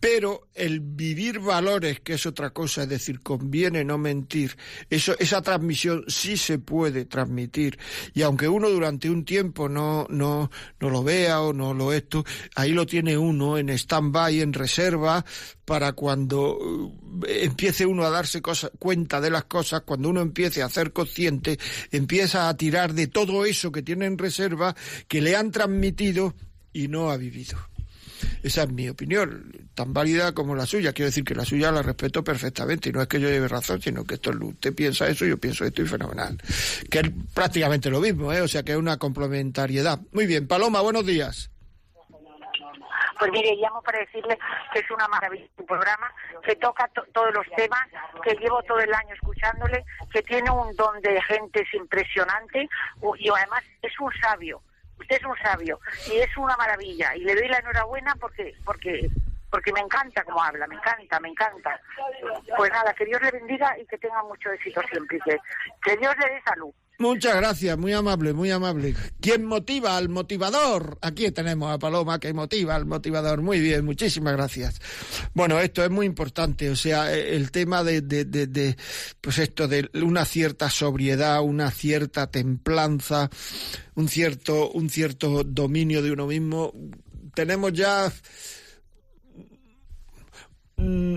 [0.05, 4.55] Pero el vivir valores, que es otra cosa, es decir, conviene no mentir,
[4.91, 7.79] eso, esa transmisión sí se puede transmitir.
[8.13, 12.23] Y aunque uno durante un tiempo no, no, no lo vea o no lo esto,
[12.55, 15.25] ahí lo tiene uno en stand-by, en reserva,
[15.65, 16.93] para cuando
[17.27, 18.43] eh, empiece uno a darse
[18.79, 21.59] cuenta de las cosas, cuando uno empiece a ser consciente,
[21.91, 24.77] empieza a tirar de todo eso que tiene en reserva,
[25.09, 26.35] que le han transmitido
[26.75, 27.57] y no ha vivido.
[28.43, 30.93] Esa es mi opinión, tan válida como la suya.
[30.93, 33.81] Quiero decir que la suya la respeto perfectamente y no es que yo lleve razón,
[33.81, 36.39] sino que esto usted piensa eso, yo pienso esto y fenomenal.
[36.91, 38.41] Que es prácticamente lo mismo, ¿eh?
[38.41, 40.01] o sea que es una complementariedad.
[40.13, 41.51] Muy bien, Paloma, buenos días.
[43.19, 44.37] Pues mire, llamo para decirle
[44.73, 46.13] que es una maravilla su programa,
[46.45, 47.81] que toca todos los temas,
[48.23, 52.69] que llevo todo el año escuchándole, que tiene un don de gente impresionante
[53.19, 54.61] y además es un sabio
[55.05, 55.79] usted es un sabio
[56.11, 59.09] y es una maravilla y le doy la enhorabuena porque porque
[59.51, 61.81] porque me encanta cómo habla, me encanta, me encanta.
[62.57, 65.37] Pues nada, que Dios le bendiga y que tenga mucho éxito siempre, que,
[65.81, 66.75] que Dios le dé salud.
[66.99, 68.95] Muchas gracias, muy amable, muy amable.
[69.21, 70.97] ¿Quién motiva al motivador?
[71.03, 73.43] Aquí tenemos a Paloma que motiva al motivador.
[73.43, 74.81] Muy bien, muchísimas gracias.
[75.35, 78.77] Bueno, esto es muy importante, o sea, e, el tema de, de, de, de
[79.21, 83.29] pues esto, de una cierta sobriedad, una cierta templanza,
[83.97, 86.73] un cierto, un cierto dominio de uno mismo.
[87.35, 88.13] Tenemos ya
[90.77, 91.17] mm,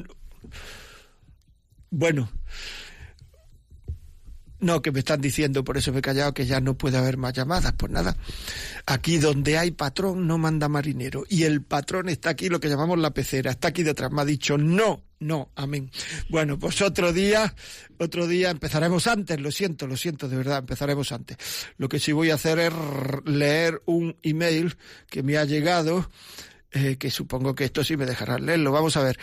[1.90, 2.30] bueno,
[4.60, 7.18] no, que me están diciendo, por eso me he callado, que ya no puede haber
[7.18, 7.74] más llamadas.
[7.78, 8.18] Pues nada,
[8.86, 11.26] aquí donde hay patrón no manda marinero.
[11.30, 14.12] Y el patrón está aquí, lo que llamamos la pecera, está aquí detrás.
[14.12, 15.92] Me ha dicho no, no, amén.
[16.30, 17.54] Bueno, pues otro día,
[18.00, 21.38] otro día empezaremos antes, lo siento, lo siento de verdad, empezaremos antes.
[21.78, 22.74] Lo que sí voy a hacer es
[23.26, 24.76] leer un email
[25.10, 26.10] que me ha llegado,
[26.72, 28.72] eh, que supongo que esto sí me dejará leerlo.
[28.72, 29.20] Vamos a ver.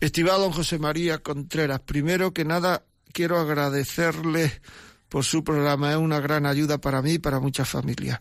[0.00, 2.84] Estimado don José María Contreras, primero que nada
[3.14, 4.60] quiero agradecerle
[5.08, 5.92] por su programa.
[5.92, 8.18] Es una gran ayuda para mí y para muchas familias.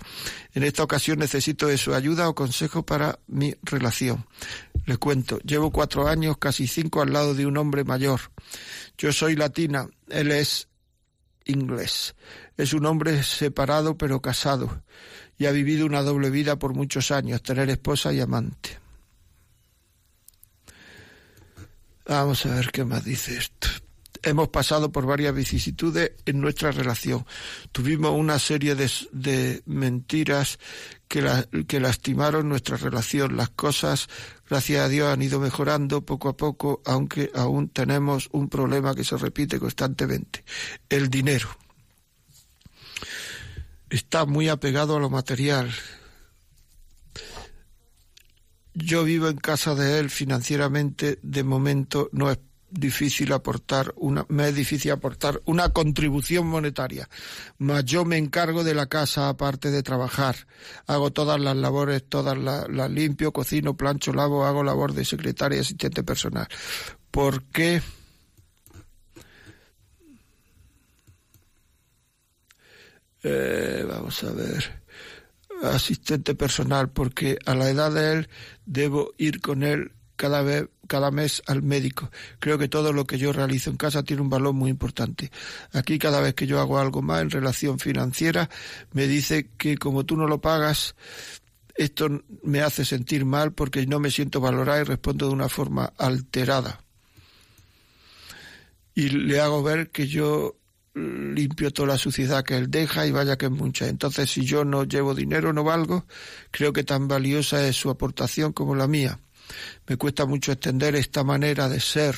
[0.53, 4.25] En esta ocasión necesito de su ayuda o consejo para mi relación.
[4.85, 8.21] Le cuento, llevo cuatro años, casi cinco, al lado de un hombre mayor.
[8.97, 10.69] Yo soy latina, él es
[11.45, 12.15] inglés.
[12.55, 14.83] Es un hombre separado pero casado
[15.37, 18.77] y ha vivido una doble vida por muchos años, tener esposa y amante.
[22.05, 23.82] Vamos a ver qué más dice esto
[24.23, 27.25] hemos pasado por varias vicisitudes en nuestra relación.
[27.71, 30.59] Tuvimos una serie de, mentiras
[31.07, 31.23] que,
[31.67, 33.37] que lastimaron nuestra relación.
[33.37, 34.07] Las cosas,
[34.49, 39.03] gracias a Dios, han ido mejorando poco a poco, aunque aún tenemos un problema que
[39.03, 40.43] se repite constantemente,
[40.89, 41.49] el dinero.
[43.89, 45.71] Está muy apegado a lo material.
[48.73, 52.39] Yo vivo en casa de él financieramente, de momento no es
[52.73, 57.07] difícil aportar una, me es difícil aportar una contribución monetaria.
[57.59, 60.35] Mas yo me encargo de la casa aparte de trabajar.
[60.87, 65.61] Hago todas las labores, todas las, limpio, cocino, plancho, lavo, hago labor de secretaria y
[65.61, 66.47] asistente personal.
[67.11, 67.81] ¿Por qué?
[73.21, 74.83] Eh, vamos a ver.
[75.61, 78.29] Asistente personal, porque a la edad de él
[78.65, 82.09] debo ir con él cada vez, cada mes al médico.
[82.39, 85.31] Creo que todo lo que yo realizo en casa tiene un valor muy importante.
[85.71, 88.49] Aquí cada vez que yo hago algo más en relación financiera,
[88.91, 90.95] me dice que como tú no lo pagas,
[91.75, 95.93] esto me hace sentir mal porque no me siento valorada y respondo de una forma
[95.97, 96.81] alterada.
[98.95, 100.55] Y le hago ver que yo
[100.95, 103.87] limpio toda la suciedad que él deja y vaya que es mucha.
[103.87, 106.05] Entonces, si yo no llevo dinero, no valgo,
[106.51, 109.19] creo que tan valiosa es su aportación como la mía.
[109.87, 112.15] Me cuesta mucho extender esta manera de ser.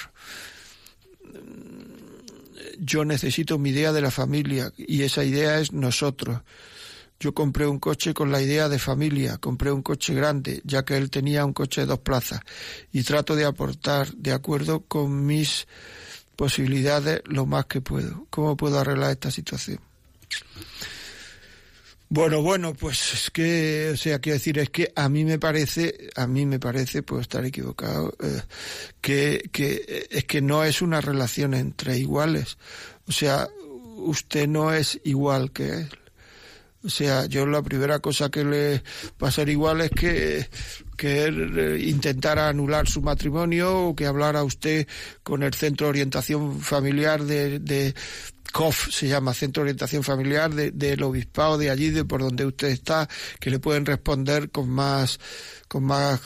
[2.79, 6.41] Yo necesito mi idea de la familia y esa idea es nosotros.
[7.19, 10.97] Yo compré un coche con la idea de familia, compré un coche grande, ya que
[10.97, 12.41] él tenía un coche de dos plazas,
[12.91, 15.65] y trato de aportar de acuerdo con mis
[16.36, 18.27] posibilidades lo más que puedo.
[18.29, 19.79] ¿Cómo puedo arreglar esta situación?
[22.08, 26.10] Bueno, bueno, pues es que, o sea, quiero decir, es que a mí me parece,
[26.16, 28.41] a mí me parece, puedo estar equivocado, eh,
[29.01, 32.58] que, que es que no es una relación entre iguales.
[33.08, 33.47] O sea,
[33.97, 35.89] usted no es igual que él.
[36.86, 38.84] O sea, yo la primera cosa que le
[39.22, 40.47] va a ser igual es que,
[40.95, 44.88] que él eh, intentara anular su matrimonio o que hablara usted
[45.24, 47.95] con el Centro de Orientación Familiar de, de
[48.52, 52.70] COF, se llama Centro de Orientación Familiar del Obispado de allí, de por donde usted
[52.70, 53.08] está,
[53.39, 55.20] que le pueden responder con más,
[55.68, 56.22] con más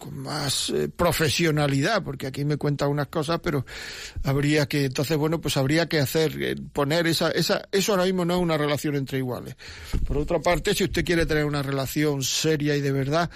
[0.00, 3.66] con más eh, profesionalidad, porque aquí me cuenta unas cosas, pero
[4.24, 8.24] habría que, entonces, bueno, pues habría que hacer, eh, poner esa, esa, eso ahora mismo
[8.24, 9.56] no es una relación entre iguales.
[10.06, 13.30] Por otra parte, si usted quiere tener una relación seria y de verdad,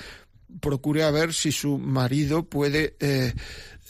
[0.60, 3.34] procure a ver si su marido puede eh,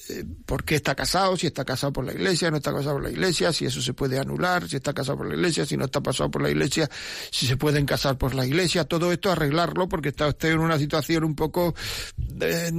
[0.09, 3.05] eh, por qué está casado, si está casado por la iglesia, no está casado por
[3.05, 5.86] la iglesia, si eso se puede anular, si está casado por la iglesia, si no
[5.86, 6.88] está pasado por la iglesia,
[7.30, 10.78] si se pueden casar por la iglesia, todo esto arreglarlo porque está usted en una
[10.78, 11.74] situación un poco
[12.40, 12.70] eh,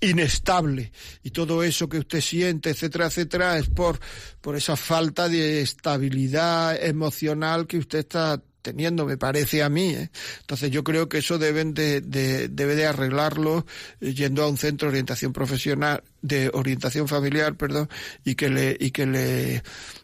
[0.00, 0.92] inestable.
[1.22, 4.00] Y todo eso que usted siente, etcétera, etcétera, es por,
[4.40, 9.90] por esa falta de estabilidad emocional que usted está teniendo, me parece a mí.
[9.90, 10.10] ¿eh?
[10.40, 13.66] Entonces yo creo que eso deben de, de, debe de arreglarlo
[14.00, 17.88] eh, yendo a un centro de orientación profesional, de orientación familiar, perdón,
[18.24, 19.62] y que le, y que le,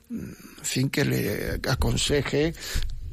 [0.08, 0.32] mm,
[0.62, 2.54] fin, que le aconseje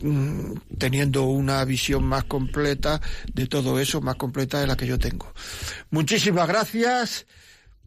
[0.02, 3.02] mm, teniendo una visión más completa
[3.34, 5.32] de todo eso, más completa de la que yo tengo.
[5.90, 7.26] Muchísimas gracias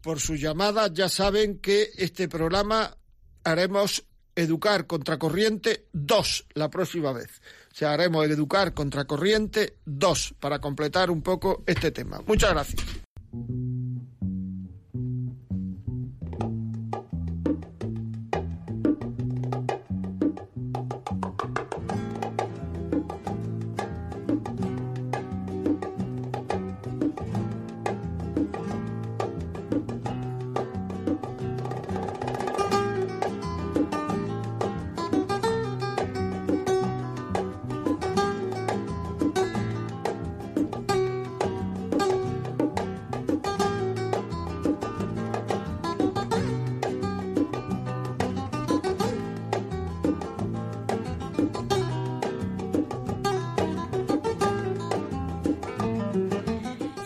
[0.01, 0.91] por su llamada.
[0.93, 2.95] Ya saben que este programa
[3.43, 4.03] haremos
[4.37, 7.41] Educar Contracorriente 2 la próxima vez.
[7.81, 12.21] O haremos Educar Contracorriente 2 para completar un poco este tema.
[12.25, 12.83] Muchas gracias.